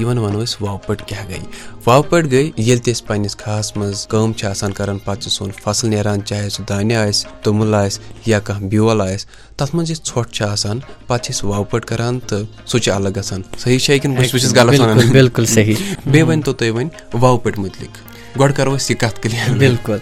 یِمن 0.00 0.18
وَنو 0.18 0.40
أسۍ 0.42 0.56
واپَٹ 0.66 1.02
کیاہ 1.08 1.24
گٔے 1.28 1.38
واپَٹ 1.86 2.24
گٔے 2.32 2.42
ییٚلہِ 2.56 2.82
تہِ 2.84 2.92
أسۍ 2.94 3.06
پَنٕنِس 3.06 3.36
کھہَس 3.36 3.76
منٛز 3.76 4.06
کٲم 4.10 4.32
چھِ 4.38 4.46
آسان 4.46 4.72
کران 4.78 4.98
پَتہٕ 5.04 5.22
چھُ 5.22 5.30
سون 5.30 5.50
فصٕل 5.64 5.88
نیران 5.90 6.24
چاہے 6.28 6.48
سُہ 6.54 6.62
دانہِ 6.68 6.96
آسہِ 6.96 7.30
توٚمُل 7.42 7.74
آسہِ 7.74 8.28
یا 8.30 8.38
کانٛہہ 8.46 8.68
بیول 8.68 9.00
آسہِ 9.00 9.26
تَتھ 9.56 9.74
منٛز 9.74 9.90
یُس 9.90 10.00
ژھۄٹھ 10.06 10.32
چھُ 10.32 10.44
آسان 10.46 10.78
پَتہٕ 11.06 11.22
چھِ 11.24 11.30
أسۍ 11.34 11.46
واپَٹ 11.48 11.84
کران 11.90 12.18
تہٕ 12.28 12.44
سُہ 12.66 12.78
چھُ 12.78 12.92
الگ 12.92 13.08
گژھان 13.16 13.42
صحیح 13.58 13.78
چھا 13.78 13.96
کِنہٕ 14.02 14.16
بہٕ 14.16 14.28
چھُس 14.30 14.54
غلط 14.56 14.80
وَنان 14.80 15.08
بِلکُل 15.12 15.46
صحیح 15.46 15.74
بیٚیہِ 16.10 16.28
ؤنۍتو 16.28 16.52
تُہۍ 16.52 16.70
وۄنۍ 16.70 17.18
واپٔٹ 17.22 17.58
مُتعلِق 17.58 18.07
گۄڈٕ 18.38 18.54
کَرو 18.56 18.74
أسۍ 18.74 18.90
یہِ 18.90 18.98
کَتھ 19.00 19.20
کٕلیر 19.22 19.56
بِلکُل 19.58 19.98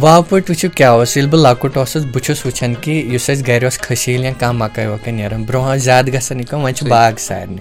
واپٔٹ 0.00 0.50
وٕچھِو 0.50 0.68
کیاہ 0.74 0.90
اوس 0.90 1.16
ییٚلہِ 1.16 1.30
بہٕ 1.32 1.40
لۄکُٹ 1.40 1.76
اوسُس 1.76 2.04
بہٕ 2.12 2.22
چھُس 2.24 2.44
وٕچھان 2.46 2.74
کہِ 2.80 2.94
یُس 3.14 3.30
اَسہِ 3.30 3.46
گرِ 3.46 3.64
اوس 3.64 3.78
کھٔسیٖل 3.78 4.24
یا 4.24 4.32
کانٛہہ 4.38 4.58
مکٲے 4.64 4.86
وکٲے 4.86 5.10
نیران 5.10 5.44
برونٛہہ 5.44 5.74
ٲسۍ 5.74 5.84
زیادٕ 5.84 6.12
گژھان 6.14 6.38
یہِ 6.40 6.46
کٲم 6.48 6.62
وۄنۍ 6.64 6.74
چھِ 6.76 6.88
باغ 6.88 7.12
سارنٕے 7.18 7.60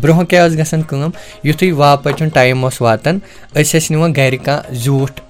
برونٛہہ 0.00 0.24
کیاہ 0.30 0.46
ٲس 0.48 0.58
گژھان 0.58 0.82
کٲم 0.88 1.10
یِتھُے 1.44 1.72
واپَٹ 1.72 2.20
ہُنٛد 2.20 2.34
ٹایم 2.34 2.64
اوس 2.64 2.80
واتان 2.80 3.18
أسۍ 3.54 3.78
ٲسۍ 3.78 3.90
نِوان 3.90 4.12
گرِ 4.16 4.36
کانٛہہ 4.44 4.74
زیوٗٹھ 4.82 5.20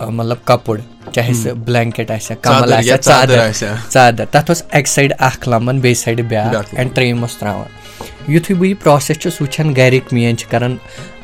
مطلب 0.00 0.36
کَپُر 0.44 0.78
چاہے 1.14 1.32
سُہ 1.42 1.52
بلینکیٹ 1.64 2.10
آسہِ 2.10 2.32
ہا 2.32 2.36
کَمل 2.42 2.72
آسہِ 2.72 2.90
ہا 2.90 2.96
ژادر 3.04 3.38
ژادر 3.92 4.24
تَتھ 4.30 4.50
اوس 4.50 4.62
اَکہِ 4.70 4.86
سایڈٕ 4.86 5.14
اکھ 5.18 5.48
لَمبان 5.48 5.80
بیٚیہِ 5.80 5.96
سایڈٕ 5.96 6.24
بیاکھ 6.28 6.74
اینڈ 6.74 6.94
ترٛیٚیِم 6.94 7.22
اوس 7.22 7.36
تراوان۔ 7.36 7.79
یِتھُے 8.30 8.54
بہٕ 8.54 8.66
یہِ 8.66 8.74
پروسیس 8.82 9.18
چھُس 9.18 9.40
وٕچھان 9.40 9.76
گرِکۍ 9.76 10.08
میٲنۍ 10.12 10.36
چھِ 10.36 10.50
کران 10.50 10.76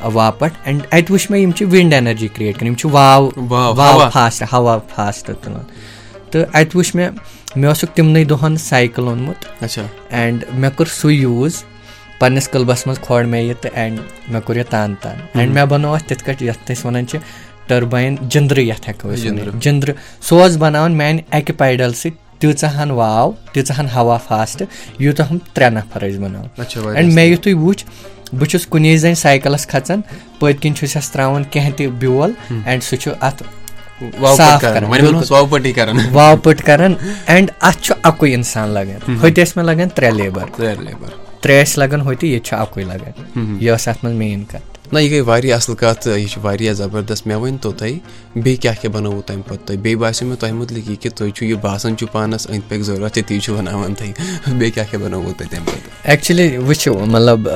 واپَٹ 0.03 0.51
اینڈ 0.63 0.81
اَتہِ 0.91 1.11
وٕچھ 1.11 1.31
مےٚ 1.31 1.41
یِم 1.41 1.51
چھِ 1.51 1.65
وِنٛڈ 1.65 1.93
ایٚنرجی 1.93 2.27
کریٹ 2.27 2.55
کران 2.55 2.67
یِم 2.67 2.75
چھِ 2.75 2.89
واو 2.91 3.29
واو 3.37 4.09
فاسٹ 4.13 4.43
ہوا۔ 4.53 4.77
فاسٹ 4.95 5.31
تُلان۔ 5.41 5.63
تہٕ 6.31 6.41
اَتہِ 6.53 6.75
وٕچھ 6.75 6.95
مےٚ 6.95 7.09
مےٚ 7.55 7.67
اوسُکھ 7.67 7.91
تِمنٕے 7.95 8.23
دۄہن 8.23 8.57
سایکل 8.57 9.03
اوٚنمُت 9.03 9.63
اینڈ 10.09 10.43
مےٚ 10.53 10.71
کوٚر 10.75 10.89
سُے 10.91 11.13
یوٗز 11.13 11.63
پَنٕنِس 12.19 12.49
کٕلبَس 12.49 12.87
منٛز 12.87 12.99
کھول 12.99 13.25
مےٚ 13.25 13.43
یہِ 13.43 13.55
تہٕ 13.61 13.71
اینڈ 13.73 13.99
مےٚ 14.27 14.41
کوٚر 14.41 14.57
یہِ 14.57 14.65
تان 14.69 14.95
تان۔ 15.01 15.39
اینڈ 15.39 15.53
مےٚ 15.53 15.65
بَنوو 15.65 15.93
اَتھ 15.93 16.03
تِتھ 16.03 16.23
کٲٹھۍ 16.23 16.47
یَتھ 16.47 16.71
أسۍ 16.71 16.85
وَنان 16.85 17.07
چھِ 17.07 17.19
ٹٔرباین 17.67 18.15
جِنٛدرٕ 18.21 18.63
یَتھ 18.63 18.89
ہٮ۪کو 18.89 19.13
أسۍ 19.13 19.23
جِنٛدرٕ۔ 19.59 19.93
سُہ 20.21 20.41
اوس 20.41 20.57
بَناوان 20.57 20.91
میانہِ 20.91 21.21
اَکہِ 21.31 21.57
پیڈَل 21.57 21.93
سۭتۍ۔ 21.93 22.26
تیٖژاہ 22.39 22.81
ہن 22.81 22.91
واو 22.91 23.31
تیٖژاہ 23.53 23.79
ہن 23.79 23.87
ہوا 23.95 24.17
فاسٹ 24.27 24.63
یوٗتاہ 24.99 25.25
ہُم 25.29 25.37
ترٛےٚ 25.53 25.71
نفر 25.71 26.07
ٲسۍ 26.07 26.19
بَناوان 26.21 26.95
اینڈ 26.95 27.13
مےٚ 27.13 27.25
یِتھُے 27.31 27.53
وٕچھ 27.53 27.85
بہٕ 28.33 28.47
چھُس 28.49 28.65
کُنی 28.67 28.97
زَنہِ 28.97 29.17
سایکَلس 29.17 29.67
کھژان 29.67 30.01
پٔتۍ 30.39 30.61
کِنۍ 30.61 30.75
چھُس 30.75 31.09
تراوان 31.11 31.43
کیٚنٛہہ 31.43 31.77
تہِ 31.77 31.87
بیول 31.99 32.31
اینڈ 32.65 32.83
سُہ 32.83 32.95
چھُ 32.95 33.11
اَتھ 33.21 33.43
صاف 34.37 34.61
کران 34.61 34.83
واپٔٹ 36.11 36.61
کران 36.65 36.93
اینڈ 37.27 37.51
اَتھ 37.61 37.81
چھُ 37.83 37.95
اَکُے 38.03 38.33
اِنسان 38.33 38.69
لگان 38.69 39.15
ہوٚتہِ 39.15 39.43
ٲسۍ 39.43 39.53
مےٚ 39.55 39.65
لگان 39.65 39.89
ترٛےٚ 39.89 40.13
لیبر 40.13 40.45
ترٛےٚ 41.41 41.63
ٲسۍ 41.63 41.77
لگان 41.79 42.01
ہوٚتہِ 42.01 42.29
ییٚتہِ 42.29 42.45
چھُ 42.47 42.59
اَکُے 42.59 42.83
لگان 42.83 43.57
یہِ 43.61 43.75
ٲس 43.75 43.87
اَتھ 43.87 44.05
منٛز 44.05 44.17
مین 44.17 44.43
کَتھ 44.43 44.76
نہ 44.91 44.99
یہِ 44.99 45.11
گٔے 45.11 45.21
واریاہ 45.21 45.57
اَصٕل 45.57 45.75
کَتھ 45.75 46.07
یہِ 46.07 46.27
چھِ 46.29 46.39
واریاہ 46.43 46.73
زَبردست 46.73 47.27
مےٚ 47.27 47.37
ؤنۍتو 47.41 47.71
تُہۍ 47.71 47.95
بیٚیہِ 48.35 48.59
کیاہ 48.61 48.75
کیاہ 48.81 48.93
بَنووُ 48.93 49.21
تَمہِ 49.25 49.43
پَتہٕ 49.47 49.65
تۄہہِ 49.65 49.79
بیٚیہِ 49.79 49.99
باسیٚو 49.99 50.27
مےٚ 50.29 50.39
تۄہہِ 50.39 50.53
مُتعلِق 50.53 50.89
یہِ 50.89 50.97
کہِ 51.01 51.11
تُہۍ 51.11 51.31
چھِو 51.35 51.45
یہِ 51.45 51.57
باسان 51.61 51.97
چھُ 51.97 52.07
پانَس 52.11 52.47
أنٛدۍ 52.49 52.67
پٔکۍ 52.69 52.83
ضروٗرت 52.87 53.13
تہِ 53.13 53.23
تی 53.27 53.39
چھُ 53.39 53.55
بَناوان 53.57 53.93
تُہۍ 53.93 54.11
بیٚیہِ 54.57 54.73
کیاہ 54.73 54.85
کیاہ 54.89 55.01
بَنووُ 55.03 55.33
تۄہہِ 55.37 55.49
تَمہِ 55.51 55.65
پَتہٕ 55.65 55.89
ایٚکچُؤلی 56.03 56.57
وٕچھِو 56.57 56.93
مطلب 57.05 57.49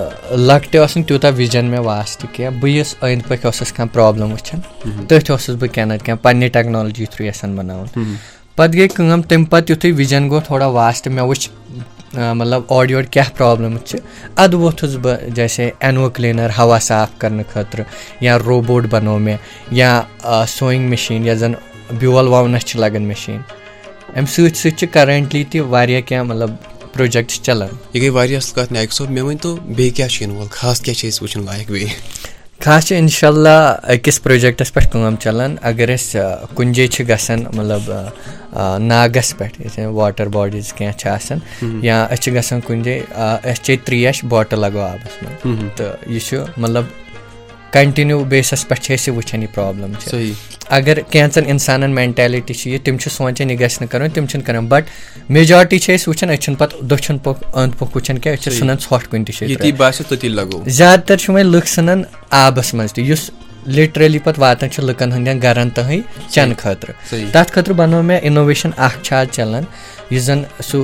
لۄکٹہِ 0.48 0.80
اوس 0.80 0.98
نہٕ 0.98 1.08
تیوٗتاہ 1.08 1.32
وِجن 1.38 1.66
مےٚ 1.72 1.84
واسٹ 1.86 2.26
کینٛہہ 2.34 2.60
بہٕ 2.60 2.70
یُس 2.70 2.96
أنٛدۍ 3.02 3.28
پٔکۍ 3.28 3.46
اوسُس 3.46 3.72
کانٛہہ 3.72 3.94
پرابلِم 3.94 4.32
وٕچھان 4.32 4.60
تٔتھۍ 5.08 5.32
اوسُس 5.32 5.56
بہٕ 5.60 5.74
کینٛہہ 5.74 5.94
نتہٕ 5.94 6.06
کینٛہہ 6.06 6.24
پننہِ 6.24 6.52
ٹیکنالجی 6.54 7.06
تھروٗ 7.12 7.28
یژھان 7.28 7.56
بَناوُن۔ 7.56 8.16
پَتہٕ 8.56 8.76
گٔے 8.76 8.88
کٲم 8.88 9.22
تَمہِ 9.22 9.50
پَتہٕ 9.50 9.72
یِتھُے 9.72 9.92
وِجن 9.92 10.30
گوٚو 10.30 10.42
تھوڑا 10.48 10.68
واسٹ 10.68 11.08
مےٚ 11.08 11.26
وٕچھ 11.26 11.50
مطلب 12.14 12.62
اورٕ 12.68 12.90
یورٕ 12.90 13.08
کیاہ 13.12 13.30
پرابلِم 13.38 13.78
چھِ؟ 13.78 14.00
اَدٕ 14.36 14.54
ووٚتھُس 14.54 14.96
بہٕ 15.02 15.30
جیسے 15.36 15.70
اینو 15.80 16.10
کٕلیٖنر 16.10 16.50
ہوا 16.58 16.80
صاف 16.80 17.10
کرنہٕ 17.18 17.50
خٲطرٕ 17.54 17.86
یا 18.22 18.38
روبوٹ 18.40 18.86
بَنوو 18.92 19.18
مےٚ 19.20 19.38
یا 19.72 20.02
سویِنٛگ 20.48 20.90
مِشیٖن 20.90 21.28
یۄس 21.28 21.38
زَن 21.40 21.54
بیول 22.00 22.28
وَونَس 22.28 22.66
چھِ 22.66 22.80
لگان 22.80 23.04
مِشیٖن 23.12 23.42
اَمہِ 24.16 24.28
سۭتۍ 24.28 24.56
سۭتۍ 24.62 24.78
چھِ 24.78 24.88
کَرنٛٹلی 24.94 25.44
تہِ 25.52 25.60
واریاہ 25.74 26.02
کینٛہہ 26.02 26.28
مطلب 26.32 26.50
پروجیکٹ 26.94 27.32
چلان۔ 27.46 27.70
یہِ 27.94 28.02
گٔے 28.02 28.10
واریاہ 28.10 28.38
اَصٕل 28.38 28.56
کَتھ 28.56 28.74
نایک 28.74 28.92
صٲب 28.94 29.10
مےٚ 29.10 29.24
ؤنۍتو 29.24 29.56
بیٚیہِ 29.76 29.96
کیاہ 29.96 30.08
چھُ 30.08 30.22
یِنہٕ 30.22 30.38
وول 30.38 30.48
خاص 30.52 30.82
کیاہ 30.82 30.96
چھِ 30.96 31.10
أسۍ 31.10 31.20
وٕچھُن 31.22 31.46
لایق 31.46 31.72
بیٚیہِ؟ 31.72 32.31
خاص 32.64 32.86
چھِ 32.88 32.96
اِنشاء 32.96 33.28
اللہ 33.28 33.60
أکِس 33.94 34.22
پروجیکٹس 34.24 34.74
پٮ۪ٹھ 34.74 34.92
کٲم 34.92 35.16
چلان 35.20 35.56
اگر 35.70 35.90
أسۍ 35.94 36.20
کُنہِ 36.56 36.74
جایہِ 36.76 36.90
چھِ 36.94 37.08
گژھان 37.10 37.44
مطلب 37.56 37.92
ناگس 38.90 39.34
پٮ۪ٹھ 39.38 39.80
واٹر 39.98 40.28
باڈیٖز 40.36 40.72
کینٛہہ 40.74 40.98
چھِ 40.98 41.08
آسان 41.10 41.40
یا 41.86 42.04
أسۍ 42.06 42.22
چھِ 42.22 42.34
گژھان 42.36 42.60
کُنہِ 42.68 42.84
جایہِ 42.86 43.02
أسۍ 43.52 43.64
چے 43.66 43.76
تریش 43.86 44.24
باٹل 44.34 44.60
لگو 44.60 44.82
آبس 44.82 45.22
منٛز 45.24 45.78
تہٕ 45.78 45.96
یہِ 46.08 46.20
چھُ 46.28 46.44
مطلب 46.58 46.84
کَنٹِنیوٗ 47.72 48.24
بیسَس 48.26 48.68
پٮ۪ٹھ 48.68 48.82
چھِ 48.82 48.96
أسۍ 48.96 49.08
یہِ 49.08 49.18
وٕچھان 49.18 49.42
یہِ 49.42 49.54
پرابلِم 49.54 49.94
چھِ۔ 50.00 50.32
اگر 50.70 51.00
کینٛژن 51.00 51.46
اِنسانن 51.48 51.92
مینٹیلٹی 51.92 52.54
چھِ 52.54 52.72
یہِ 52.72 52.80
تِم 52.84 52.98
چھِ 52.98 53.12
سونٛچان 53.12 53.50
یہِ 53.50 53.60
گژھِ 53.60 53.78
نہٕ 53.82 53.90
کَرُن 53.92 54.10
تِم 54.10 54.26
چھِنہٕ 54.26 54.46
کران۔ 54.46 54.68
بٹ 54.68 54.84
میجارٹی 55.30 55.80
چھِ 55.80 55.96
أسۍ 55.96 56.08
وٕچھان 56.08 56.30
أسۍ 56.30 56.42
چھِنہٕ 56.42 56.60
پَتہٕ 56.60 56.82
دٔچھُن 56.90 57.18
پوٚکھ 57.18 57.44
أنٛدۍ 57.58 57.78
پوٚکھ 57.78 57.98
وٕچھان 57.98 58.18
کینٛہہ 58.20 58.38
أسۍ 58.38 58.44
چھِ 58.44 58.58
ژھٕنان 58.58 58.78
ژھۄٹھ 58.78 59.10
کُنہِ 59.10 59.26
تہِ 59.26 59.34
جایہِ 59.48 60.72
زیادٕ 60.78 61.06
تر 61.06 61.18
چھِ 61.18 61.30
وۄنۍ 61.30 61.44
لُکھ 61.44 61.68
ژھٕنان 61.68 62.04
آبس 62.30 62.74
منٛز 62.74 62.94
تہِ 62.94 63.10
یُس 63.10 63.32
لِٹرلی 63.66 64.20
پَتہٕ 64.20 64.40
واتان 64.42 64.70
چھِ 64.70 64.84
لُکن 64.84 65.12
ہٕنٛدٮ۪ن 65.12 65.42
گرن 65.44 65.70
تانۍ 65.70 66.00
چٮ۪نہٕ 66.30 66.58
خٲطرٕ 66.62 66.94
تَتھ 67.32 67.52
خٲطرٕ 67.54 67.76
بَنٲو 67.76 68.02
مےٚ 68.04 68.20
اِنوویشن 68.24 68.70
اکھ 68.78 68.98
چھِ 69.04 69.14
آز 69.16 69.28
چلان 69.36 69.64
یُس 70.12 70.24
زَن 70.24 70.44
سُہ 70.70 70.80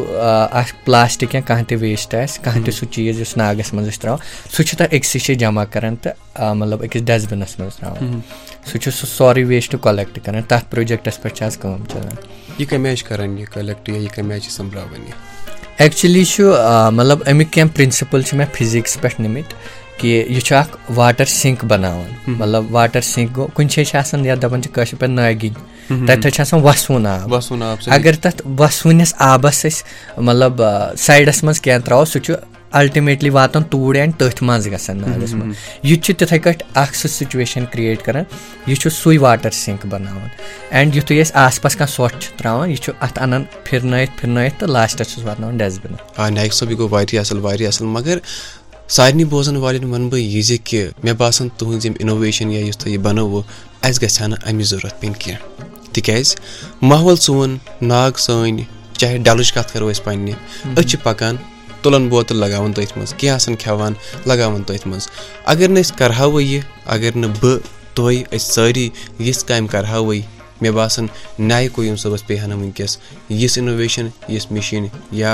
اکھ 0.60 0.74
پلاسٹِک 0.86 1.36
یا 1.36 1.42
کانٛہہ 1.48 1.64
تہِ 1.68 1.78
ویسٹ 1.82 2.16
آسہِ 2.16 2.44
کانٛہہ 2.44 2.66
تہِ 2.66 2.74
سُہ 2.74 2.86
چیٖز 2.94 3.20
یُس 3.20 3.36
ناگس 3.38 3.74
منٛز 3.74 3.88
أسۍ 3.88 4.02
تراوو 4.02 4.18
سُہ 4.54 4.64
چھُ 4.64 4.78
تَتھ 4.78 4.94
أکسٕے 4.96 5.20
جایہِ 5.20 5.40
جمع 5.40 5.64
کران 5.74 5.96
تہٕ 6.02 6.54
مطلب 6.60 6.84
أکِس 6.84 7.02
ڈسٹ 7.08 7.32
بِنس 7.32 7.60
منٛز 7.60 7.76
تراوان 7.76 8.20
سُہ 8.72 8.78
چھُ 8.82 8.92
سُہ 9.00 9.08
سورُے 9.18 9.44
ویسٹ 9.52 9.76
کۄلیکٹ 9.82 10.20
کران 10.26 10.42
تَتھ 10.48 10.66
پروجیکٹس 10.72 11.22
پٮ۪ٹھ 11.22 11.36
چھِ 11.38 11.46
آز 11.46 11.58
کٲم 11.58 11.84
چلان 11.92 12.16
ایٚکچُؤلی 15.80 16.24
چھُ 16.26 16.44
مطلب 16.94 17.20
اَمیُک 17.26 17.52
کینٛہہ 17.54 17.76
پرنسپٕل 17.76 18.22
چھِ 18.22 18.38
مےٚ 18.38 18.48
فِزِکٕس 18.54 18.98
پٮ۪ٹھ 19.02 19.22
نِمٕتۍ 19.22 19.56
کہِ 19.98 20.32
یہِ 20.32 20.42
چھُ 20.42 20.56
اکھ 20.56 20.78
واٹر 20.96 21.26
سِنک 21.26 21.66
بَناوان۔ 21.66 22.12
مطلب 22.28 22.66
واٹر 22.72 23.02
سِنک 23.02 23.36
گوٚو 23.36 23.48
کُنہِ 23.54 23.70
جایہِ 23.70 23.88
چھِ 23.88 24.00
آسان 24.00 24.26
یَتھ 24.26 24.40
دَپان 24.40 24.62
چھِ 24.64 24.74
کٲشِر 24.74 24.98
پٲٹھۍ 24.98 25.14
نٲگِنۍ 25.14 26.08
تَتہِ 26.08 26.32
چھُ 26.34 26.42
آسان 26.42 26.60
وَسوُن 26.64 27.06
آب۔ 27.08 27.34
اَگر 27.88 28.16
تَتھ 28.16 28.48
وَسوٗنِس 28.60 29.14
آبَس 29.18 29.66
أسۍ 29.66 29.84
مطلب 30.18 30.62
سایڈَس 30.98 31.44
منٛز 31.44 31.62
کیٚنٛہہ 31.62 31.86
تراوو 31.86 32.06
سُہ 32.06 32.20
چھُ 32.20 32.34
الٹِمیٹلی 32.72 33.30
واتان 33.30 33.64
توٗرۍ 33.64 34.00
اینڈ 34.00 34.14
تٔتھۍ 34.18 34.48
منٛز 34.48 34.68
گژھان 34.68 34.98
نالَس 34.98 35.34
منٛز۔ 35.34 35.56
یہِ 35.84 35.96
تہِ 35.96 36.04
چھُ 36.04 36.16
تِتھٕے 36.18 36.40
کٲٹھۍ 36.40 36.68
اکھ 36.74 36.96
سُہ 36.98 37.08
سُچویشن 37.08 37.66
کریٹ 37.72 38.02
کران۔ 38.02 38.24
یہِ 38.68 38.78
چھُ 38.78 38.92
سُے 38.92 39.18
واٹر 39.18 39.52
سِنک 39.52 39.86
بَناوان۔ 39.86 40.28
اینڈ 40.70 40.96
یِتھُے 40.96 41.24
أسۍ 41.24 41.32
آس 41.34 41.62
پاس 41.62 41.76
کانٛہہ 41.76 41.96
ژھۄٹھ 41.96 42.24
چھِ 42.24 42.38
تراوان 42.38 42.70
یہِ 42.70 42.78
چھُ 42.78 42.94
اَتھ 43.00 43.20
اَنان 43.20 43.44
پھِرنٲیِتھ 43.64 44.12
پھِرنٲیِتھ 44.18 44.60
تہٕ 44.60 44.70
لاسٹس 44.70 45.14
چھُس 45.14 45.24
واتناوان 45.24 45.58
ڈسٹ 45.58 45.86
بِن 45.86 45.96
آ 46.18 46.30
نایک 46.30 46.54
صٲب 46.54 46.72
یہِ 46.72 46.78
گوٚو 46.78 46.90
واریاہ 46.90 47.22
اَصٕل 47.22 47.40
واریاہ 47.40 47.68
اَصٕل۔ 47.68 47.86
مگر 47.86 48.18
سارنٕے 48.96 49.24
بوزن 49.30 49.56
والٮ۪ن 49.56 49.84
وَنہٕ 49.84 50.10
بہٕ 50.12 50.20
یہِ 50.20 50.42
زِ 50.48 50.58
کہِ 50.64 50.88
مےٚ 51.04 51.14
باسان 51.18 51.48
یِم 51.84 51.94
اِنوویشن 52.00 52.52
یا 52.52 52.60
یُس 52.60 52.78
تۄہہِ 52.78 52.92
یہِ 52.94 53.02
بَنووُ 53.06 53.42
اَسہِ 53.88 54.02
گژھِ 54.02 54.22
ہا 54.22 54.28
نہٕ 54.28 54.40
اَمِچ 54.50 54.66
ضوٚرتھ 54.70 54.96
پیٚنۍ 55.02 55.20
کینٛہہ 55.20 55.94
تِکیازِ 55.94 56.36
ماحول 56.90 57.16
سون 57.26 57.58
ناگ 57.82 58.12
سٲنۍ 58.26 58.64
چاہے 59.00 59.18
ڈلٕچ 59.26 59.52
کَتھ 59.54 59.74
کَرو 59.74 59.90
أسۍ 59.92 60.04
پنٕنہِ 60.04 60.34
أسۍ 60.78 60.88
چھِ 60.90 60.96
پَکان 61.04 61.36
تُلان 61.82 62.08
بوتل 62.10 62.38
لگاوان 62.44 62.74
تٔتھۍ 62.74 62.98
منٛز 62.98 63.14
کینٛہہ 63.20 63.36
آسان 63.36 63.56
کھٮ۪وان 63.62 63.94
لگاوان 64.30 64.64
تٔتھۍ 64.64 64.88
منٛز 64.90 65.08
اگر 65.52 65.68
نہٕ 65.70 65.84
أسۍ 65.84 65.98
کَرہاوٕے 66.00 66.44
یہِ 66.44 66.62
اگر 66.94 67.12
نہٕ 67.22 67.34
بہٕ 67.42 67.60
تُہۍ 67.96 68.18
أسۍ 68.36 68.52
سٲری 68.54 68.90
یِژھ 69.20 69.46
کامہِ 69.48 69.70
کَرہاوٕے 69.72 70.22
مےٚ 70.62 70.72
باسان 70.74 71.06
نیہِ 71.40 71.68
قیوٗم 71.76 71.96
صٲبَس 71.96 72.26
پیٚیہِ 72.28 72.42
ہا 72.42 72.48
نہٕ 72.48 72.60
وٕنکیٚس 72.60 72.98
یِژھ 73.30 73.58
اِنوویشن 73.60 74.08
یِژھ 74.34 74.48
مِشیٖن 74.52 74.86
یا 75.12 75.34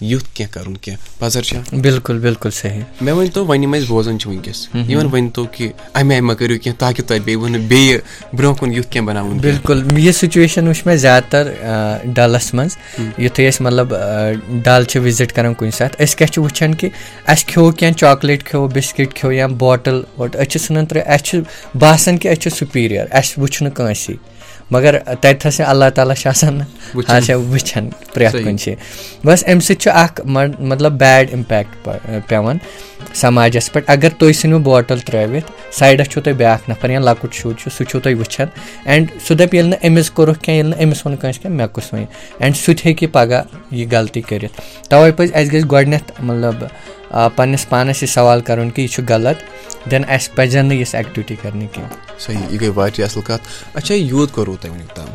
یُتھ 0.00 0.24
کینٛہہ 0.34 0.52
کَرُن 0.52 0.76
کینٛہہ 0.76 1.20
پَزر 1.20 1.42
چھا؟ 1.42 1.60
بِلکُل 1.72 2.18
بِلکُل 2.18 2.50
صحیح۔ 2.50 2.82
مےٚ 3.00 3.14
ؤنۍتو 3.14 3.46
وۄنۍ 3.46 3.62
یِم 3.62 3.74
أسۍ 3.74 3.86
بوزان 3.88 4.18
چھِ 4.18 4.28
وٕنکیٚس 4.28 4.68
یِمن 4.88 5.06
ؤنۍتو 5.12 5.44
کہِ 5.52 5.68
اَمہِ 5.94 6.12
آیہِ 6.12 6.22
مہ 6.22 6.32
کٔرِو 6.32 6.58
کینٛہہ 6.62 6.78
تاکہِ 6.78 7.04
تۄہہِ 7.06 7.20
بیٚیہِ 7.24 7.42
وۄنۍ 7.42 7.60
بیٚیہِ 7.68 7.98
برونٛہہ 8.36 8.58
کُن 8.60 8.72
یُتھ 8.74 8.90
کینٛہہ 8.92 9.08
بَناوُن 9.08 9.38
بِلکُل 9.38 9.82
یہِ 9.98 10.14
سُچویشن 10.14 10.66
وٕچھ 10.68 10.86
مےٚ 10.86 10.96
زیادٕ 10.96 11.30
تر 11.30 11.48
ڈلس 12.14 12.52
منٛز۔ 12.54 12.76
یِتھُے 13.18 13.48
أسۍ 13.48 13.60
مطلب 13.60 13.94
ڈل 14.64 14.84
چھِ 14.84 15.00
وِزِٹ 15.04 15.32
کران 15.32 15.54
کُنہِ 15.54 15.72
ساتہٕ 15.72 16.04
أسۍ 16.04 16.16
کیاہ 16.18 16.32
چھِ 16.32 16.42
وٕچھان 16.42 16.74
کہِ 16.74 16.88
اَسہِ 17.26 17.46
کھیٚو 17.46 17.70
کینٛہہ 17.70 17.96
چاکلیٹ 17.98 18.44
کھیٚو 18.44 18.68
بِسکِٹ 18.74 19.14
کھیٚو 19.14 19.32
یا 19.32 19.46
باٹل 19.46 20.02
واٹل 20.18 20.38
أسۍ 20.38 20.48
چھِ 20.50 20.60
ژھٕنان 20.60 20.86
ترٛٲوِتھ 20.86 21.08
اَسہِ 21.10 21.24
چھُ 21.24 21.38
باسان 21.78 22.18
کہِ 22.18 22.32
أسۍ 22.32 22.40
چھِ 22.40 22.58
سُپیٖریر 22.58 23.04
اَسہِ 23.10 23.42
وٕچھ 23.42 23.62
نہٕ 23.62 23.72
کٲنٛسے 23.72 24.12
مگر 24.70 24.98
تَتہِ 25.20 25.48
ہسا 25.48 25.64
اللہ 25.70 25.88
تعالیٰ 25.94 26.14
چھِ 26.14 26.26
آسان 26.28 26.60
آسیا 27.08 27.36
وٕچھان 27.36 27.88
پرٛٮ۪تھ 28.14 28.36
کُنہِ 28.44 28.58
جایہِ 28.64 28.76
بَس 29.24 29.44
اَمہِ 29.46 29.62
سۭتۍ 29.62 29.80
چھُ 29.82 29.90
اکھ 29.94 30.20
مطلب 30.70 30.92
بیڈ 31.00 31.28
اِمپیکٹ 31.32 31.88
پیٚوان 32.28 32.58
سماجس 33.14 33.72
پٮ۪ٹھ۔ 33.72 33.90
اگر 33.90 34.08
تُہۍ 34.18 34.32
ژھٕنِو 34.32 34.58
باٹل 34.68 34.98
ترٲوِتھ 35.06 35.50
سایڈس 35.78 36.08
چھُو 36.10 36.20
تۄہہِ 36.20 36.36
بیاکھ 36.36 36.70
نفر 36.70 36.90
یا 36.90 37.00
لۄکُٹ 37.00 37.32
شُر 37.34 37.52
چھُ 37.58 37.70
سُہ 37.76 37.84
چھُو 37.90 38.00
تُہۍ 38.00 38.14
وٕچھان۔ 38.18 38.48
اینڈ 38.84 39.06
سُہ 39.26 39.34
دَپہِ 39.34 39.54
ییٚلہِ 39.54 39.70
نہٕ 39.70 39.88
أمِس 39.88 40.10
کوٚرُکھ 40.10 40.40
کینٛہہ 40.44 40.56
ییٚلہِ 40.56 40.76
نہٕ 40.76 40.84
أمِس 40.84 41.06
ووٚن 41.06 41.16
کٲنٛسہِ 41.16 41.42
کینٛہہ 41.42 41.56
مےٚ 41.56 41.72
کُس 41.74 41.94
اینڈ 42.40 42.56
سُہ 42.56 42.72
تہِ 42.74 42.86
ہیٚکہِ 42.86 43.12
پگاہ 43.12 43.42
یہِ 43.70 43.92
غلطی 43.92 44.20
کٔرِتھ۔ 44.28 44.60
تَوے 44.90 45.12
پَزِ 45.16 45.30
اَسہِ 45.34 45.52
گژھِ 45.52 45.70
گۄڈٕنیتھ 45.70 46.12
مطلب 46.28 46.64
پَنٕنِس 47.10 47.68
پانَس 47.68 48.02
یہِ 48.02 48.10
سوال 48.10 48.40
کَرُن 48.40 48.70
کہِ 48.70 48.82
یہِ 48.82 48.90
چھُ 48.90 49.02
غلط 49.08 49.42
دٮ۪ن 49.90 50.02
اَسہِ 50.08 50.34
پَزن 50.36 50.66
نہٕ 50.66 50.78
یِژھ 50.80 50.94
ایٚکٹِوِٹی 50.94 51.36
کَرنہِ 51.42 51.66
کینٛہہ 51.72 52.18
صحیح 52.26 52.38
یہِ 52.50 52.60
گٔے 52.60 52.68
واریاہ 52.74 53.06
اَصٕل 53.06 53.22
کَتھ 53.26 53.48
اچھا 53.74 53.94
یوٗت 53.94 54.32
کوٚروٕ 54.34 54.56
تۄہہِ 54.60 54.72
وٕنیُک 54.72 54.94
تام 54.96 55.08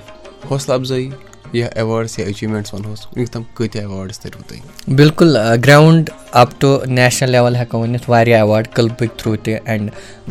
حوصلہٕ 0.49 0.79
اَفضٲیی 0.79 1.09
یا 1.53 1.67
ایواڈٕس 1.75 2.17
یا 2.19 2.25
ایچیٖومینٹٕس 2.25 2.73
وَنہوس 2.73 3.05
وٕنیُک 3.05 3.29
تام 3.31 3.43
کۭتیاہ 3.53 3.85
ایواڈٕس 3.87 4.19
تٔرِو 4.19 4.41
تۄہہِ 4.47 4.95
بِلکُل 4.97 5.37
ground 5.65 6.09
up 6.41 6.49
to 6.59 6.77
national 6.87 7.29
level 7.31 7.55
ہٮ۪کو 7.55 7.81
ؤنِتھ 7.81 8.09
واریاہ 8.09 8.39
ایواڈ 8.41 8.67
کٕلبٕکۍ 8.73 9.17
تھروٗ 9.17 9.35
تہِ 9.43 9.57
اینڈ 9.65 9.89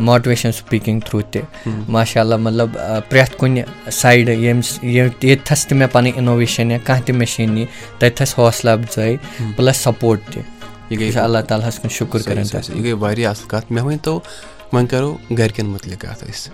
ماٹِویشن 0.08 0.52
سُپیٖکِنگ 0.52 1.00
تھروٗ 1.06 1.22
تہِ 1.32 1.42
ماشاء 1.88 2.20
اللہ 2.20 2.36
مطلب 2.46 2.76
پرٛٮ۪تھ 3.08 3.36
کُنہِ 3.38 3.62
سایڈٕ 3.92 4.28
ییٚمہِ 4.28 4.84
ییٚتھس 5.24 5.66
تہِ 5.66 5.78
مےٚ 5.78 5.88
پَنٕنۍ 5.92 6.12
اِنوویشن 6.16 6.70
یا 6.70 6.78
کانٛہہ 6.84 7.06
تہِ 7.06 7.16
مِشیٖن 7.16 7.52
نی 7.54 7.64
تَتہِ 7.98 8.16
تھس 8.16 8.38
حوصلہٕ 8.38 8.78
اَفضٲیی 8.78 9.16
پٕلس 9.56 9.76
سپوٹ 9.76 10.20
تہِ 10.32 10.42
یہِ 10.90 10.98
گٔے 11.00 11.20
اللہ 11.20 11.38
تعالیٰ 11.48 11.68
ہس 11.68 11.78
کُن 11.82 11.90
شُکُر 11.98 12.22
کران 12.22 12.44
یہِ 12.52 12.84
گٔے 12.84 12.92
واریاہ 12.92 13.30
اَصٕل 13.30 13.48
کَتھ 13.48 13.72
مےٚ 13.72 13.84
ؤنۍتو 13.84 14.18
وۄنۍ 14.72 14.86
کَرو 14.90 15.16
گرِکٮ۪ن 15.38 15.66
مُتعلِق 15.66 16.00
کَتھ 16.00 16.24
أسۍ 16.24 16.50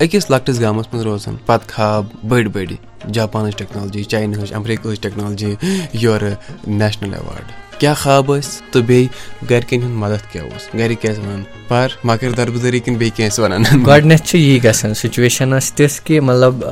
أکِس 0.00 0.30
لۄکٹِس 0.30 0.60
گامَس 0.60 0.86
منٛز 0.92 1.04
روزان 1.04 1.36
پَتہٕ 1.46 1.68
خاب 1.74 2.06
بٔڑۍ 2.28 2.48
بٔڑۍ 2.54 2.76
جاپانٕچ 3.12 3.56
ٹیکنالجی 3.58 4.02
چایناہٕچ 4.04 4.52
اَمریٖکہٕچ 4.52 5.00
ٹیکنالجی 5.00 5.54
یورٕ 6.02 6.34
نیشنل 6.66 7.14
ایواڈ 7.14 7.52
کیاہ 7.78 7.94
خاب 7.94 8.32
ٲسۍ 8.32 8.72
تہٕ 8.72 8.82
بیٚیہِ 8.86 9.08
گرِکٮ۪ن 9.50 9.82
ہُنٛد 9.82 9.96
مدد 10.02 10.30
کیاہ 10.32 10.44
اوس 10.44 10.68
گرِکۍ 10.74 11.00
کیٛاہ 11.00 11.14
ٲسۍ 11.14 11.24
وَنان 11.24 11.42
پر 11.68 11.88
مکر 12.04 12.30
دربٕدٔری 12.36 12.80
کِنہٕ 12.80 12.98
بیٚیہِ 12.98 13.16
کیٚنٛہہ 13.16 13.34
ٲسۍ 13.34 13.42
وَنان 13.42 13.84
گۄڈٕنیتھ 13.86 14.24
چھِ 14.26 14.38
یی 14.38 14.58
گژھان 14.64 14.94
سُچویشن 14.94 15.58
ٲس 15.58 15.72
تِژھ 15.72 16.00
کہِ 16.04 16.20
مطلب 16.20 16.64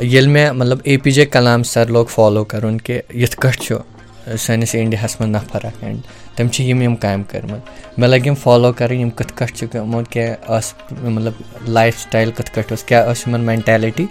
ییٚلہِ 0.00 0.30
مےٚ 0.30 0.52
مطلب 0.52 0.78
اے 0.84 0.96
پی 1.02 1.10
جے 1.10 1.26
کلام 1.26 1.62
سر 1.72 1.86
لوگ 1.96 2.06
فالو 2.14 2.44
کرُن 2.44 2.78
کہِ 2.78 3.00
یِتھ 3.14 3.36
کٲٹھۍ 3.40 3.62
چھُ 3.62 3.95
سٲنِس 4.38 4.74
اِنڈیاہس 4.74 5.20
منٛز 5.20 5.36
نفر 5.36 5.66
اکھ 5.66 5.84
اینڈ 5.84 5.98
تٔمۍ 6.34 6.50
چھِ 6.50 6.64
یِم 6.64 6.82
یِم 6.82 6.96
کامہِ 6.96 7.24
کٔرمٕژ 7.30 7.60
مےٚ 7.98 8.08
لٔگۍ 8.08 8.26
یِم 8.26 8.34
فالو 8.34 8.72
کَرٕنۍ 8.72 9.00
یِم 9.00 9.10
کِتھ 9.10 9.32
کٲٹھۍ 9.34 9.56
چھِ 9.56 9.66
گٔمٕتۍ 9.74 10.10
کیٛاہ 10.10 10.58
ٲس 10.58 10.74
مطلب 11.02 11.32
لایف 11.68 11.98
سٹایل 11.98 12.30
کِتھ 12.30 12.50
کٲٹھۍ 12.50 12.70
اوس 12.70 12.84
کیٛاہ 12.84 13.12
ٲس 13.12 13.26
یِمن 13.26 13.40
مینٹیلٹی۔ 13.40 14.06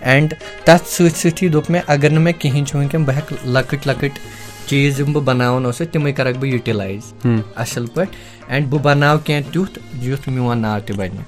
اینڈ 0.00 0.34
تَتھ 0.64 0.88
سۭتۍ 0.88 1.16
سۭتی 1.16 1.48
دوٚپ 1.48 1.70
مےٚ 1.70 1.82
اگر 1.86 2.10
نہٕ 2.10 2.22
مےٚ 2.22 2.40
کِہیٖنۍ 2.40 2.64
چھُ 2.66 2.78
وٕنکیٚن 2.78 3.04
بہٕ 3.04 3.16
ہٮ۪کہٕ 3.16 3.46
لۄکٕٹۍ 3.46 3.86
لۄکٕٹۍ 3.86 4.18
چیٖز 4.66 5.00
یِم 5.00 5.12
بہٕ 5.12 5.22
بَناوان 5.22 5.64
اوسُس 5.64 5.88
تِمے 5.92 6.12
کَرَکھ 6.12 6.38
بہٕ 6.38 6.50
یوٗٹِلایز 6.50 7.26
اَصٕل 7.56 7.86
پٲٹھۍ۔ 7.86 8.12
اینڈ 8.48 8.66
بہٕ 8.66 8.80
بَناو 8.82 9.18
کینٛہہ 9.18 9.52
تیُتھ 9.52 9.78
یُتھ 10.04 10.28
میون 10.28 10.58
ناو 10.58 10.80
تہِ 10.86 10.96
بَنہِ۔ 10.96 11.20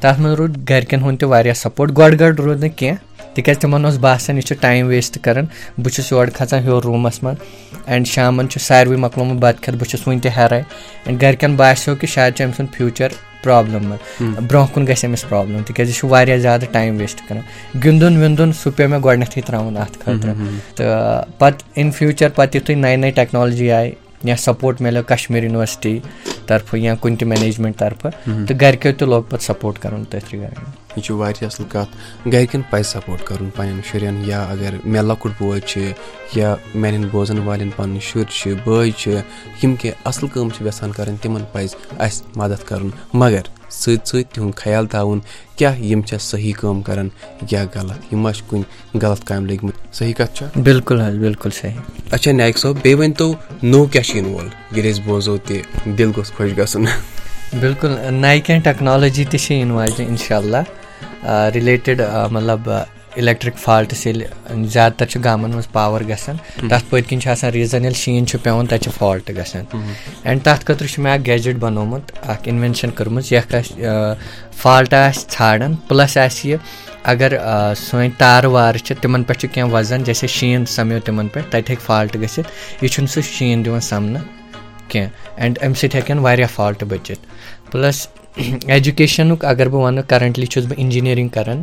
تَتھ 0.00 0.20
منٛز 0.20 0.34
روٗد 0.34 0.68
گرِکٮ۪ن 0.70 1.02
ہُنٛد 1.02 1.18
تہِ 1.20 1.28
واریاہ 1.28 1.54
سپوٹ۔ 1.54 1.90
گۄڈٕ 1.98 2.20
گۄڈٕ 2.20 2.44
روٗد 2.44 2.60
نہٕ 2.60 2.76
کینٛہہ۔ 2.76 3.07
تِکیازِ 3.38 3.60
تِمن 3.60 3.84
اوس 3.84 3.96
باسان 4.04 4.36
یہِ 4.36 4.44
چھُ 4.44 4.54
ٹایم 4.60 4.86
ویسٹ 4.86 5.18
کران۔ 5.24 5.44
بہٕ 5.78 5.92
چھُس 5.94 6.10
یورٕ 6.12 6.30
کھژان 6.36 6.62
ہیوٚر 6.62 6.82
روٗمَس 6.84 7.22
منٛز 7.22 7.38
اینڈ 7.86 8.06
شامَن 8.06 8.48
چھُ 8.50 8.60
ساروٕے 8.60 8.96
مۄکلومُت 9.04 9.38
بَتہٕ 9.42 9.62
کھٮ۪تھ 9.62 9.78
بہٕ 9.78 9.88
چھُس 9.90 10.06
وُنہِ 10.06 10.22
تہِ 10.22 10.30
ہیرے۔ 10.36 10.60
اینڈ 11.06 11.22
گرِکٮ۪ن 11.22 11.54
باسیٚو 11.56 11.94
کہِ 12.00 12.08
شاید 12.14 12.34
چھُ 12.36 12.44
أمۍ 12.44 12.54
سُنٛد 12.56 12.74
فیوٗچر 12.76 13.08
پرابلِم 13.44 13.84
منٛز 13.88 14.44
برونٛہہ 14.48 14.74
کُن 14.74 14.86
گژھِ 14.88 15.04
أمِس 15.04 15.28
پرابلِم 15.28 15.62
تِکیازِ 15.66 15.90
یہِ 15.90 15.98
چھُ 15.98 16.08
واریاہ 16.10 16.38
زیادٕ 16.44 16.72
ٹایم 16.72 16.96
ویسٹ 17.00 17.18
کران۔ 17.28 17.42
گِنٛدُن 17.84 18.16
وِنٛدُن 18.22 18.52
سُہ 18.60 18.70
پیٚو 18.76 18.88
مےٚ 18.90 19.02
گۄڈٕنیتھٕے 19.04 19.42
تراوُن 19.46 19.76
اَتھ 19.76 19.98
خٲطرٕ۔ 19.98 20.34
تہٕ 20.76 21.38
پَتہٕ 21.38 21.66
اِن 21.78 21.90
فیوٗچر 21.96 22.28
پَتہٕ 22.28 22.56
یِتھُے 22.56 22.74
نَیہِ 22.74 22.98
نَیہِ 22.98 23.14
ٹیکنالجی 23.14 23.70
آیہِ 23.72 23.92
یا 24.24 24.36
سپوٹ 24.36 24.80
مِلیو 24.80 25.02
کشمیٖر 25.06 25.44
یُنورسٹی 25.44 25.98
طرفہٕ 26.46 26.80
یا 26.80 26.94
کُنہِ 27.00 27.18
تہِ 27.18 27.28
مینیجمینٹ 27.28 27.76
طرفہٕ 27.76 28.10
تہٕ 28.46 28.60
گرِکیو 28.60 28.92
تہِ 28.98 29.08
لوگ 29.08 29.22
پَتہٕ 29.22 29.46
سپوٹ 29.46 29.78
کَرُن 29.78 30.04
تٔتھۍ 30.04 30.28
رِگاڈِنٛگ 30.32 30.87
یہِ 30.98 31.04
چھُ 31.04 31.14
واریاہ 31.14 31.48
اَصٕل 31.50 31.64
کَتھ 31.72 31.92
گرِکٮ۪ن 32.32 32.62
پَزِ 32.70 32.84
سپوٹ 32.92 33.20
کَرُن 33.28 33.50
پنٕنٮ۪ن 33.56 33.80
شُرٮ۪ن 33.88 34.16
یا 34.30 34.40
اگر 34.52 34.72
مےٚ 34.84 35.02
لۄکُٹ 35.02 35.32
بوے 35.38 35.60
چھُ 35.60 35.80
یا 36.38 36.54
میانٮ۪ن 36.74 37.08
بوزن 37.12 37.38
والٮ۪ن 37.38 37.70
پَنٕنۍ 37.76 38.00
شُرۍ 38.08 38.30
چھِ 38.36 38.54
بٲے 38.64 38.90
چھِ 39.00 39.08
یِم 39.62 39.74
کینٛہہ 39.80 40.08
اَصٕل 40.08 40.26
کٲم 40.32 40.48
چھِ 40.54 40.66
یژھان 40.66 40.92
کَرٕنۍ 40.92 41.16
تِمن 41.22 41.44
پَزِ 41.52 41.70
اَسہِ 41.98 42.36
مدد 42.36 42.62
کَرُن۔ 42.68 42.90
مگر 43.20 43.44
سۭتۍ 43.70 44.04
سۭتۍ 44.04 44.22
تِہُنٛد 44.32 44.56
خیال 44.56 44.86
تھاوُن 44.86 45.20
کیاہ 45.56 45.80
یِم 45.90 46.02
چھا 46.08 46.18
صحیح 46.18 46.52
کٲم 46.60 46.82
کران 46.82 47.08
یا 47.50 47.64
غلط؟ 47.74 48.12
یِم 48.12 48.20
ما 48.20 48.32
چھِ 48.32 48.42
کُنہِ 48.48 49.02
غلط 49.02 49.24
کامہِ 49.24 49.50
لٔگمٕتۍ 49.50 49.92
صحیح 49.92 50.14
کَتھ 50.18 50.34
چھا؟ 50.36 50.46
بِلکُل 50.56 51.00
حظ 51.00 51.14
بِلکُل 51.24 51.50
صحیح۔ 51.60 51.80
اچھا 52.10 52.32
نیک 52.32 52.58
صٲب 52.58 52.76
بیٚیہِ 52.82 52.98
ؤنۍتو 52.98 53.32
نوٚو 53.62 53.86
کیاہ 53.92 54.04
چھُ 54.04 54.16
یِنہٕ 54.16 54.32
وول 54.32 54.48
ییٚلہِ 54.72 54.92
أسۍ 54.92 55.02
بوزو 55.06 55.36
تہِ 55.46 55.56
دِل 55.98 56.10
گوٚژھ 56.16 56.32
خۄش 56.36 56.50
گژھُن 56.58 56.84
بِلکُل 57.60 57.92
نَیہِ 58.10 58.42
کینٛہہ 58.44 58.72
تہِ 59.30 59.40
چھِ 59.40 59.54
یِنہٕ 59.54 59.76
واجیٚنۍ 59.76 60.08
اِنشاء 60.08 60.36
اللہ 60.36 60.62
رِلیٹِڈ 61.54 62.00
مطلب 62.30 62.70
اِلیکٹرک 63.16 63.56
فالٹٕس 63.58 64.06
ییٚلہِ 64.06 64.64
زیادٕ 64.72 64.96
تر 64.98 65.06
چھُ 65.06 65.22
گامن 65.24 65.50
منٛز 65.50 65.70
پاور 65.72 66.00
گژھان 66.08 66.36
تَتھ 66.68 66.84
پٔتۍ 66.90 67.08
کِنۍ 67.08 67.20
چھُ 67.20 67.30
آسان 67.30 67.50
ریٖزن 67.50 67.84
ییٚلہِ 67.84 67.98
شیٖن 67.98 68.26
چھُ 68.26 68.38
پیٚوان 68.42 68.66
تَتہِ 68.66 68.82
چھُ 68.82 68.90
فالٹ 68.98 69.30
گژھان. 69.36 69.64
اینڈ 70.24 70.42
تَتھ 70.44 70.64
خٲطرٕ 70.66 70.88
چھُ 70.92 71.02
مےٚ 71.02 71.12
اکھ 71.14 71.22
گیجٹ 71.26 71.56
بنومُت 71.60 72.12
اکھ 72.32 72.48
اِنوینشن 72.48 72.90
کٔرمٕژ 72.96 73.32
یَتھ 73.32 73.54
آسہِ 73.54 73.82
فالٹ 74.62 74.94
آسہِ 74.94 75.30
ژھانڈان 75.32 75.74
پٕلس 75.88 76.16
آسہِ 76.16 76.50
یہِ 76.50 76.58
اگر 77.12 77.32
سٲنۍ 77.76 78.10
تارٕ 78.18 78.50
وارٕ 78.54 78.78
چھِ 78.84 78.96
تِمن 79.02 79.22
پٮ۪ٹھ 79.22 79.40
چھُ 79.40 79.48
کینٛہہ 79.54 79.72
وزن 79.74 80.04
جیسے 80.04 80.26
شیٖن 80.26 80.64
سمیو 80.76 81.00
تِمن 81.04 81.28
پٮ۪ٹھ 81.28 81.46
تَتہِ 81.50 81.70
ہیٚکہِ 81.70 81.86
فالٹ 81.86 82.16
گٔژھِتھ 82.22 82.48
یہِ 82.82 82.90
چھُنہٕ 82.90 83.10
سُہ 83.12 83.20
شیٖن 83.32 83.64
دِوان 83.64 83.80
سَمنہٕ 83.80 84.22
کینٛہہ. 84.88 85.10
اینڈ 85.36 85.58
اَمہِ 85.62 85.76
سۭتۍ 85.76 85.94
ہیٚکن 85.94 86.18
واریاہ 86.18 86.48
فالٹ 86.54 86.84
بٔچِتھ. 86.84 87.26
پٕلس 87.70 88.06
ایجوکیشنُک 88.38 89.44
اگر 89.44 89.68
بہٕ 89.68 89.82
وَنہٕ 89.82 90.02
کرنٹلی 90.08 90.46
چھُس 90.46 90.64
بہٕ 90.66 90.78
اِنجیٖنرِنٛگ 90.78 91.28
کران 91.34 91.62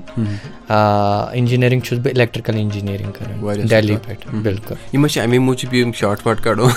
اِنجیٖنرِنٛگ 1.37 1.79
چھُس 1.85 1.99
بہٕ 1.99 2.13
الیکٹرکل 2.15 2.55
اِنجیٖنرِنٛگ 2.57 3.11
کران 3.11 3.69
دہلی 3.69 3.95
پٮ۪ٹھ 4.05 4.35
بِلکُل 4.43 4.75
یِم 4.93 5.07
چھِ 5.07 5.21
اَمے 5.21 5.39
موٗجوٗب 5.39 5.73
یِم 5.73 5.91
شاٹ 5.99 6.25
وٹ 6.27 6.41
کَڑو 6.43 6.67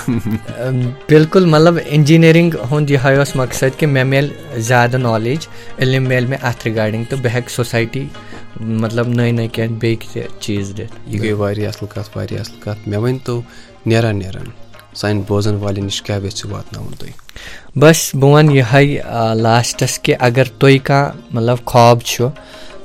بِلکُل 1.09 1.45
مطلب 1.45 1.77
اِنجیٖنرِنٛگ 1.85 2.55
ہُنٛد 2.71 2.89
یِہوے 2.91 3.17
اوس 3.17 3.35
مقصد 3.35 3.79
کہِ 3.79 3.89
مےٚ 3.89 4.05
میلہِ 4.05 4.59
زیادٕ 4.69 4.99
نالیج 4.99 5.47
علم 5.79 6.03
میلہِ 6.09 6.29
مےٚ 6.29 6.39
اَتھ 6.41 6.67
رِگاڈِنٛگ 6.67 7.03
تہٕ 7.09 7.19
بہٕ 7.23 7.33
ہٮ۪کہٕ 7.35 7.55
سوسایٹی 7.55 8.05
مطلب 8.59 9.07
نٔے 9.07 9.31
نٔے 9.31 9.47
کینٛہہ 9.47 9.77
بیٚیہِ 9.79 10.13
تہِ 10.13 10.23
چیٖز 10.39 10.73
دِتھ 10.77 10.95
یہِ 11.07 11.21
گٔے 11.21 11.33
واریاہ 11.33 11.69
اَصٕل 11.69 11.87
کَتھ 11.93 12.17
واریاہ 12.17 12.39
اَصٕل 12.41 12.59
کَتھ 12.63 12.87
مےٚ 12.89 12.99
ؤنۍتو 12.99 13.41
نیران 13.85 14.19
نیران 14.19 14.68
سانہِ 14.99 15.23
بوزن 15.27 15.55
والٮ۪ن 15.63 15.85
نِش 15.85 16.01
کیاہ 16.05 16.19
یژھِو 16.25 16.49
واتناوُن 16.51 16.93
تُہۍ 16.99 17.13
بس 17.81 17.99
بہٕ 18.19 18.31
وَنہٕ 18.33 18.55
یِہے 18.55 18.85
لاسٹس 19.43 19.99
کہِ 20.03 20.15
اگر 20.27 20.45
تۄہہِ 20.59 20.77
کانٛہہ 20.87 21.35
مطلب 21.35 21.57
خواب 21.69 22.01
چھُ 22.09 22.27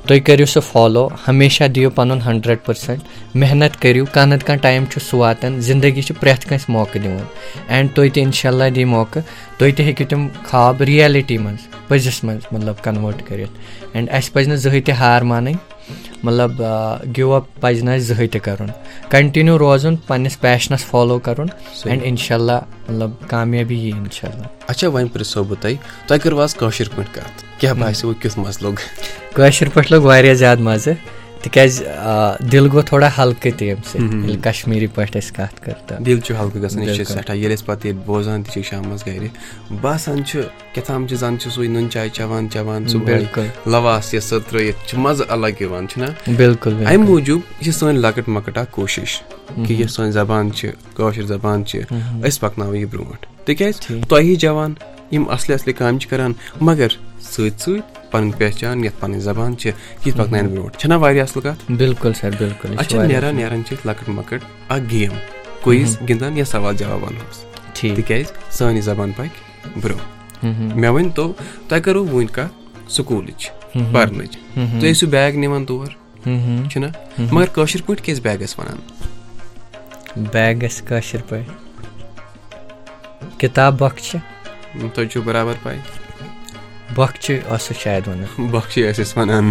تُہۍ 0.07 0.19
کٔرِو 0.25 0.45
سُہ 0.53 0.61
فالو 0.71 1.07
ہمیشہ 1.27 1.63
دِیِو 1.75 1.89
پَنُن 1.95 2.19
ہنڈرنڈ 2.25 2.59
پٔرسنٹ 2.65 3.35
محنت 3.41 3.81
کٔرِو 3.81 4.05
کانٛہہ 4.13 4.35
نتہٕ 4.35 4.47
کانٛہہ 4.47 4.61
ٹایم 4.61 4.85
چھُ 4.91 5.01
سُہ 5.07 5.17
واتان 5.19 5.59
زندگی 5.69 6.01
چھِ 6.01 6.15
پرٛٮ۪تھ 6.19 6.47
کٲنٛسہِ 6.47 6.69
موقعہٕ 6.75 7.03
دِوان 7.03 7.25
اینڈ 7.73 7.89
تُہۍ 7.95 8.09
تہِ 8.13 8.23
اِنشاء 8.23 8.49
اللہ 8.49 8.69
دی 8.75 8.85
موقعہٕ 8.95 9.23
تُہۍ 9.57 9.71
تہِ 9.75 9.85
ہیٚکِو 9.85 10.05
تِم 10.09 10.27
خواب 10.49 10.81
رِیلٹی 10.89 11.37
منٛز 11.37 11.61
پٔزِس 11.87 12.23
منٛز 12.23 12.43
مطلب 12.51 12.83
کنوٲٹ 12.83 13.27
کٔرِتھ 13.27 13.53
اینڈ 13.93 14.09
اَسہِ 14.17 14.33
پَزِ 14.33 14.47
نہٕ 14.47 14.57
زٕہٕنۍ 14.63 14.85
تہِ 14.85 14.93
ہار 14.99 15.21
مانٕنۍ 15.21 15.74
مطلب 16.23 16.61
گِو 17.17 17.33
اپ 17.33 17.43
پَزِ 17.61 17.83
نہٕ 17.83 17.95
اَسہِ 17.95 18.07
زٕہٕنۍ 18.07 18.27
تہِ 18.31 18.41
کَرُن۔ 18.41 18.69
کَنٹِنیوٗ 19.09 19.57
روزُن 19.57 19.95
پنٛنِس 19.95 20.39
پیشنَس 20.41 20.85
فالو 20.85 21.19
کَرُن۔ 21.19 21.47
اینڈ 21.85 22.01
اِنشاء 22.03 22.35
اللہ 22.35 22.59
مطلب 22.89 23.11
کامیٲبی 23.27 23.79
یی 23.79 23.91
اِنشاء 23.91 24.29
اللہ 24.33 24.47
اچھا 24.67 24.87
وۄنۍ 24.87 25.07
پرٛژھو 25.13 25.43
بہٕ 25.43 25.61
تۄہہِ 25.61 25.75
تۄہہِ 26.07 26.21
کٔروا 26.21 26.43
آز 26.43 26.55
کٲشِر 26.55 26.89
پٲٹھۍ 26.95 27.13
کَتھ 27.13 27.43
کیٛاہ 27.59 27.73
باسیو 27.73 28.13
کیُتھ 28.13 28.39
مَزٕ 28.39 28.61
لوٚگ؟ 28.61 28.75
کٲشِر 29.33 29.69
پٲٹھۍ 29.73 29.91
لوٚگ 29.91 30.03
واریاہ 30.03 30.33
زیادٕ 30.33 30.59
مَزٕ 30.59 30.93
تِکیازِ 31.45 31.83
دِل 32.51 32.67
گوٚو 32.71 32.81
تھوڑا 32.81 33.09
ہلکہٕ 33.17 33.57
تہِ 33.57 33.67
ییٚمہِ 33.67 33.85
سۭتۍ 33.85 34.01
ییٚلہِ 34.01 34.41
کشمیٖری 34.43 34.87
پٲٹھۍ 34.95 35.17
أسۍ 35.21 35.33
کَتھ 35.37 35.61
کٔر 35.63 35.77
تہٕ 35.87 35.99
دِل 36.05 36.19
چھُ 36.25 36.33
ہلکہٕ 36.39 36.61
گژھان 36.63 36.83
یہِ 36.83 36.95
چھِ 36.95 37.05
سٮ۪ٹھاہ 37.05 37.35
ییٚلہِ 37.35 37.57
أسۍ 37.57 37.65
پَتہٕ 37.65 37.85
ییٚتہِ 37.85 38.05
بوزان 38.05 38.43
تہِ 38.43 38.53
چھِ 38.53 38.63
شامَس 38.69 39.05
گرِ 39.07 39.27
باسان 39.81 40.25
چھُ 40.25 40.41
کیٛاہ 40.73 40.87
تام 40.87 41.07
چھِ 41.07 41.17
زَن 41.21 41.39
چھِ 41.39 41.51
سُے 41.55 41.67
نُن 41.67 41.89
چاے 41.93 42.09
چٮ۪وان 42.09 42.49
چٮ۪وان 42.49 42.81
لواس 43.71 44.13
یَس 44.13 44.23
سۭتۍ 44.23 44.49
ترٲیِتھ 44.49 44.87
چھُ 44.87 44.97
مَزٕ 44.99 45.25
الگ 45.29 45.61
یِوان 45.61 45.87
چھُنہ 45.87 46.05
بِلکُل 46.37 46.73
اَمہِ 46.85 47.07
موٗجوٗب 47.07 47.41
یہِ 47.59 47.63
چھِ 47.63 47.73
سٲنۍ 47.79 47.99
لۄکٕٹ 48.03 48.29
مۄکٕٹ 48.29 48.57
اکھ 48.57 48.71
کوٗشِش 48.71 49.21
کہِ 49.67 49.79
یۄس 49.81 49.95
سٲنۍ 49.95 50.11
زبان 50.11 50.51
چھِ 50.51 50.69
کٲشِر 50.95 51.25
زبان 51.33 51.65
چھِ 51.65 51.79
أسۍ 52.27 52.39
پَکناوو 52.39 52.75
یہِ 52.75 52.85
برونٛٹھ۔ 52.91 53.25
تِکیازِ 53.45 54.37
جوان 54.39 54.73
یِم 55.11 55.29
اَصلہِ 55.29 55.59
اَصلہِ 55.59 55.75
کامہِ 55.77 56.01
چھِ 56.01 56.09
کران 56.09 56.33
مَگر 56.61 56.87
سۭتۍ 57.21 57.57
سۭتۍ 57.59 57.94
پَنٕنۍ 58.11 58.37
پہچان 58.37 58.85
یَتھ 58.85 58.95
پَنٕنۍ 58.99 59.19
زبان 59.19 59.57
چھِ 59.57 59.71
یہِ 60.05 60.15
پَکناون 60.15 60.47
برونٛٹھ 60.47 60.77
چھےٚ 60.77 60.89
نہ 60.89 61.01
واریاہ 61.01 61.23
اَصٕل 61.23 61.41
کَتھ؟ 61.41 61.71
بِلکُل 61.71 62.13
سر 62.13 62.29
بِلکُل 62.39 62.75
اچھا 62.77 63.05
نیران 63.05 63.35
نیران 63.35 63.61
چھِ 63.65 63.75
أسۍ 63.77 63.85
لۄکٕٹ 63.85 64.09
مۄکٕٹ 64.09 64.41
اکھ 64.69 64.83
گیم۔ 64.91 65.11
کُیِز 65.61 65.97
گِنٛدان 66.09 66.37
یا 66.37 66.45
سوال 66.45 66.77
جواب 66.77 67.03
وَنہوس 67.03 67.43
ٹھیٖک۔ 67.73 67.95
تِکیازِ 67.95 68.25
سٲنۍ 68.49 68.73
یہِ 68.73 68.83
زبان 68.83 69.11
پَکہِ 69.11 69.71
برونٛہہ۔ 69.81 70.75
مےٚ 70.75 70.91
ؤنۍ 70.91 71.09
تو 71.15 71.33
تۄہہِ 71.67 71.83
کَرو 71.83 72.05
وٕنۍ 72.05 72.27
کَتھ 72.31 72.91
سکوٗلٕچ 72.91 73.51
پَرنٕچ۔ 73.91 74.37
تُہۍ 74.55 74.91
ٲسِو 74.91 75.07
بیگ 75.07 75.33
نِوان 75.35 75.65
تور 75.65 75.87
چھُنہ 76.69 76.85
مَگر 77.31 77.45
کٲشِر 77.45 77.81
پٲٹھۍ 77.85 78.05
کیازِ 78.05 78.21
بیگَس 78.21 78.59
وَنان؟ 78.59 78.79
بیگ 80.31 80.55
گژھِ 80.55 80.81
کٲشِر 80.87 81.21
پٲٹھۍ۔ 81.29 81.53
کِتاب 83.37 83.79
بۄکچہِ 83.79 84.19
تۄہہِ 84.93 85.09
چھُو 85.09 85.21
برابر 85.21 85.53
بۄکچہِ 86.95 87.35
ٲسٕس 87.49 87.77
شاید 87.83 88.07
وَنان 88.07 88.47
بۄکچہِ 88.51 88.83
ٲسۍ 88.83 89.03
أسۍ 89.03 89.17
وَنان 89.17 89.45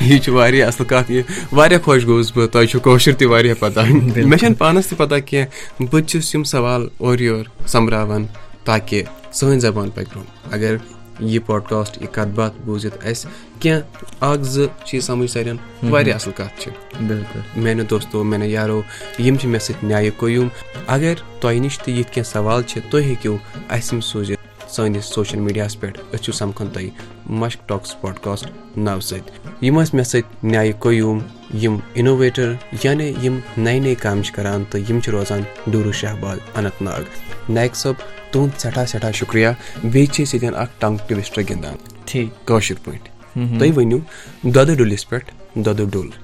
یہِ 0.00 0.20
چھُ 0.22 0.32
واریاہ 0.32 0.66
اَصٕل 0.68 0.84
کَتھ 0.84 1.10
یہِ 1.12 1.22
واریاہ 1.52 1.80
خۄش 1.84 2.06
گوٚوُس 2.06 2.32
بہٕ 2.36 2.48
تۄہہِ 2.52 2.68
چھُو 2.70 2.80
کٲشُر 2.80 3.14
تہِ 3.18 3.26
واریاہ 3.32 3.54
پَتہ۔ 3.60 3.80
مےٚ 3.80 4.38
چھَنہٕ 4.38 4.58
پانَس 4.58 4.86
تہِ 4.86 4.98
پَتہ 4.98 5.14
کینٛہہ 5.26 5.82
بہٕ 5.90 6.00
تہِ 6.00 6.08
چھُس 6.10 6.34
یِم 6.34 6.44
سوال 6.44 6.88
اورٕ 6.98 7.20
یورٕ 7.20 7.66
سۄمبراوان 7.72 8.26
تاکہِ 8.64 9.02
سٲنۍ 9.32 9.58
زبان 9.58 9.90
پَکہِ 9.90 10.08
برونٛہہ 10.10 10.54
اگر 10.54 10.76
یہِ 11.20 11.40
پاڈکاسٹ 11.46 12.02
یہِ 12.02 12.12
کَتھ 12.12 12.32
باتھ 12.34 12.54
بوٗزِتھ 12.64 13.06
اَسہِ 13.06 13.30
کینٛہہ 13.60 13.82
اَکھ 14.30 14.42
زٕ 14.42 14.66
چھِ 14.86 14.94
یہِ 14.94 15.02
سَمٕجھ 15.02 15.30
سارن 15.30 15.56
واریاہ 15.90 16.16
اَصٕل 16.16 16.32
کَتھ 16.36 16.60
چھِ۔ 16.60 16.70
بِلکُل 17.08 17.40
میانیو 17.62 17.84
دوستو 17.90 18.24
میانیو 18.24 18.50
یارو 18.50 18.82
یِم 19.18 19.36
چھِ 19.36 19.46
مےٚ 19.48 19.60
سۭتۍ 19.60 19.84
نیہِ 19.88 20.10
قیوٗم 20.18 20.48
اگر 20.86 21.14
تۄہہِ 21.40 21.60
نِش 21.60 21.78
تہِ 21.78 21.98
یِتھ 21.98 22.12
کینٛہہ 22.12 22.30
سوال 22.32 22.62
چھِ 22.62 22.80
تُہۍ 22.90 23.02
ہیٚکِو 23.02 23.36
اَسہِ 23.68 23.92
یِم 23.92 24.00
سوٗزِتھ 24.00 24.41
سٲنِس 24.72 25.04
سوشَل 25.04 25.38
میٖڈیاہَس 25.38 25.80
پٮ۪ٹھ 25.80 25.98
أسۍ 25.98 26.22
چھِو 26.22 26.32
سَمکھان 26.32 26.68
تۄہہِ 26.68 26.88
مشک 27.26 27.68
ٹاکٕس 27.68 28.00
پاڈکاسٹ 28.00 28.46
ناوٕ 28.76 29.00
سۭتۍ۔ 29.00 29.32
یِم 29.62 29.82
ٲسۍ 29.82 29.94
مےٚ 29.94 30.04
سۭتۍ 30.04 30.30
نیہِ 30.42 30.72
قیوٗم 30.80 31.18
یِم 31.62 31.78
اِنوویٹر 31.94 32.52
یعنی 32.84 33.14
یِم 33.22 33.38
نَیہِ 33.56 33.80
نَیہِ 33.80 33.96
کامہِ 33.96 34.24
چھِ 34.24 34.34
کران 34.34 34.64
تہٕ 34.70 34.80
یِم 34.90 35.00
چھِ 35.00 35.10
روزان 35.12 35.40
ڈوٗروٗ 35.66 35.92
شہباد 35.92 36.36
اننت 36.54 36.82
ناگ۔ 36.82 37.02
نایک 37.48 37.76
صٲب 37.76 37.94
تُہُنٛد 38.30 38.60
سٮ۪ٹھاہ 38.60 38.84
سٮ۪ٹھاہ 38.84 39.12
شُکرِیا 39.12 39.52
بیٚیہِ 39.84 40.08
چھِ 40.08 40.26
أسۍ 40.26 40.34
ییٚتٮ۪ن 40.34 40.62
اکھ 40.62 40.70
ٹنٛگ 40.78 40.96
ٹوِسٹر 41.08 41.42
گِنٛدان۔ 41.42 41.74
ٹھیٖک۔ 42.04 42.46
کٲشِر 42.46 42.74
پٲٹھۍ۔ 42.84 43.58
تُہۍ 43.58 43.70
ؤنِو 43.76 43.98
دۄدٕ 43.98 43.98
ڈُلِس 43.98 43.98
پٮ۪ٹھ 43.98 44.44
دۄدٕ 44.44 44.54
ڈُل۔ 44.56 44.62
دۄدٕ 44.64 44.76
ڈُلِس 44.76 45.08
پٮ۪ٹھ 45.08 45.30
دۄدٕ 45.54 45.90
ڈوٚل 45.92 46.21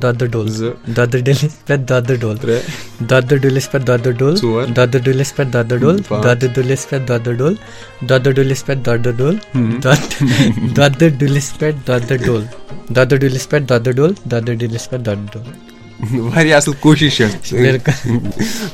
دۄدٕ 0.00 0.24
ڈوٚل 0.32 0.48
زٕ 0.58 0.70
دۄدٕ 0.96 1.18
ڈُلِس 1.24 1.52
پٮ۪ٹھ 1.66 1.84
دۄدٕ 1.88 2.14
ڈوٚل 2.20 2.36
ترٛےٚ 2.42 2.62
دۄدٕ 3.10 3.36
ڈُلِس 3.42 3.66
پٮ۪ٹھ 3.70 3.86
دۄدٕ 3.86 4.12
ڈوٚل 4.18 4.34
ژور 4.42 4.62
دۄدٕ 4.76 4.98
ڈُلِس 5.04 5.30
پٮ۪ٹھ 5.36 5.50
دۄدٕ 5.52 5.76
ڈوٚل 5.80 5.96
پانٛژھ 6.08 6.26
دۄدٕ 10.76 11.08
ڈُلِس 11.18 11.46
پٮ۪ٹھ 11.58 12.20
دۄدٕ 13.68 13.76
ڈوٚل 13.86 14.12
دۄدٕ 14.30 14.56
ڈُلِس 14.60 14.84
پٮ۪ٹھ 14.90 15.04
واریاہ 16.02 16.56
اَصٕل 16.56 16.72
کوٗشِش 16.80 17.20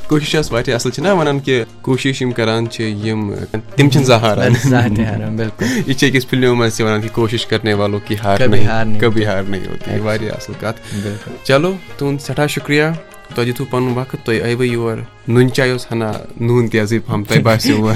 کوٗشِش 0.09 0.35
ٲس 0.35 0.53
واریاہ 0.53 0.77
اَصٕل 0.77 0.91
چھِنہ 0.91 1.09
وَنان 1.19 1.41
کہِ 1.41 1.63
کوٗشِش 1.83 2.23
یِم 2.23 2.31
کران 2.33 2.69
چھِ 2.71 2.85
یِم 3.07 3.31
تِم 3.77 3.89
چھِنہٕ 3.89 4.07
زانٛہہ 4.07 4.27
ہاران 4.27 5.39
یہِ 5.87 5.95
چھِ 5.95 6.09
أکِس 6.09 6.27
فِلمو 6.31 6.55
منٛز 6.55 6.77
تہِ 6.77 6.87
وَنان 6.87 7.01
کہِ 7.03 7.11
کوٗشِش 7.15 7.47
کَرنے 7.47 7.75
والو 7.81 7.99
کہِ 8.07 8.17
ہار 8.25 8.39
کبھی 8.39 8.65
ہار 8.67 8.85
نہیں 8.85 9.01
کبھی 9.01 9.27
ہار 9.27 9.43
نہیں 9.43 9.67
ہوتی 9.67 10.01
واریاہ 10.05 10.35
اَصٕل 10.37 10.55
کَتھ 10.61 10.81
چلو 11.45 11.73
تُہُنٛد 11.99 12.21
سٮ۪ٹھاہ 12.27 12.47
شُکرِیا 12.47 12.93
تۄہہِ 13.35 13.47
دِتوٗ 13.47 13.67
پَنُن 13.71 13.93
وقت 13.99 14.17
تُہۍ 14.25 14.43
آیوٕ 14.43 14.65
یور 14.65 14.99
نُن 15.29 15.53
چاے 15.53 15.71
اوس 15.71 15.87
ہنا 15.93 16.13
نوٗن 16.41 16.69
تیزٕے 16.69 16.99
پَہَم 17.07 17.25
تۄہہِ 17.25 17.43
باسیٚو 17.43 17.89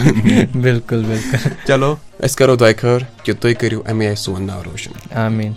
بِلکُل 0.63 1.05
بِلکُل 1.05 1.49
چلو 1.67 1.95
أسۍ 2.25 2.37
کَرو 2.39 2.57
دۄیہِ 2.57 2.77
خٲر 2.79 2.99
کہِ 3.25 3.35
تُہۍ 3.41 3.55
کٔرِو 3.61 3.81
اَمے 3.91 4.07
آیہِ 4.07 4.17
سون 4.25 4.43
ناو 4.47 4.63
روشَن 4.65 4.93
آمیٖن 5.25 5.53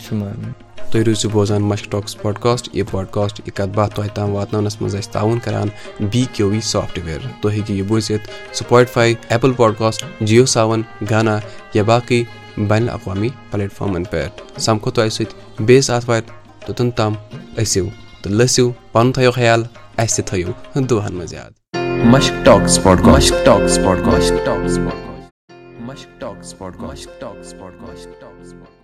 تُہۍ 0.92 1.04
روٗزِو 1.06 1.30
بوزان 1.30 1.62
مشک 1.70 1.92
ٹاکٕس 1.92 2.22
پاڈکاسٹ 2.22 2.70
یہِ 2.74 2.84
پاڈکاسٹ 2.92 3.40
یہِ 3.40 3.56
کَتھ 3.56 3.70
باتھ 3.76 3.96
تۄہہِ 3.96 4.10
تام 4.16 4.36
واتناونَس 4.36 4.82
منٛز 4.82 4.96
اَسہِ 4.96 5.12
تعاوُن 5.14 5.40
کَران 5.46 5.68
بی 6.12 6.26
کیو 6.34 6.50
وی 6.50 6.62
سافٹوِیَر۔ 6.62 7.20
تُہۍ 7.42 7.52
ہیٚکِو 7.54 7.74
یہِ 7.74 7.88
بوٗزِتھ 7.88 8.30
Spotify 8.56 9.14
Apple 9.30 9.54
Podcast 9.54 10.06
Jio 10.28 10.46
Saavn 10.56 10.82
Gaana 11.10 11.38
یا 11.74 11.84
باقٕے 11.84 12.24
بین 12.58 12.84
الاقوامی 12.84 13.30
پلیٹ 13.52 13.74
فارمَن 13.74 14.04
پٮ۪ٹھ۔ 14.04 14.60
سَمکھو 14.62 14.92
تۄہہِ 14.92 15.12
سۭتۍ 15.12 15.66
بیٚیِس 15.66 15.90
آتھوارِ 15.90 16.22
توٚتَن 16.66 16.92
تام 16.92 17.14
ٲسِو 17.58 17.86
تہٕ 18.22 18.32
لٔسِو 18.32 18.72
پَنُن 18.92 19.12
تھٲیِو 19.12 19.32
خیال 19.32 19.64
اَسہِ 19.98 20.16
تہِ 20.16 20.26
تھٲیِو 20.26 20.82
دُہَن 20.90 21.14
منٛز 21.16 21.34
یاد۔ 21.34 21.52
Mushk 22.14 22.46
talks 22.46 22.84
podcast 22.84 23.34
talks 23.46 23.80
podcast 23.86 24.34
talks 24.46 24.78
podcast 24.78 25.52
Mushk 25.88 26.20
talks 26.20 26.58
podcast 26.58 27.20
talks 27.20 27.54
podcast 27.60 28.22
talks 28.22 28.52
podcast 28.52 28.75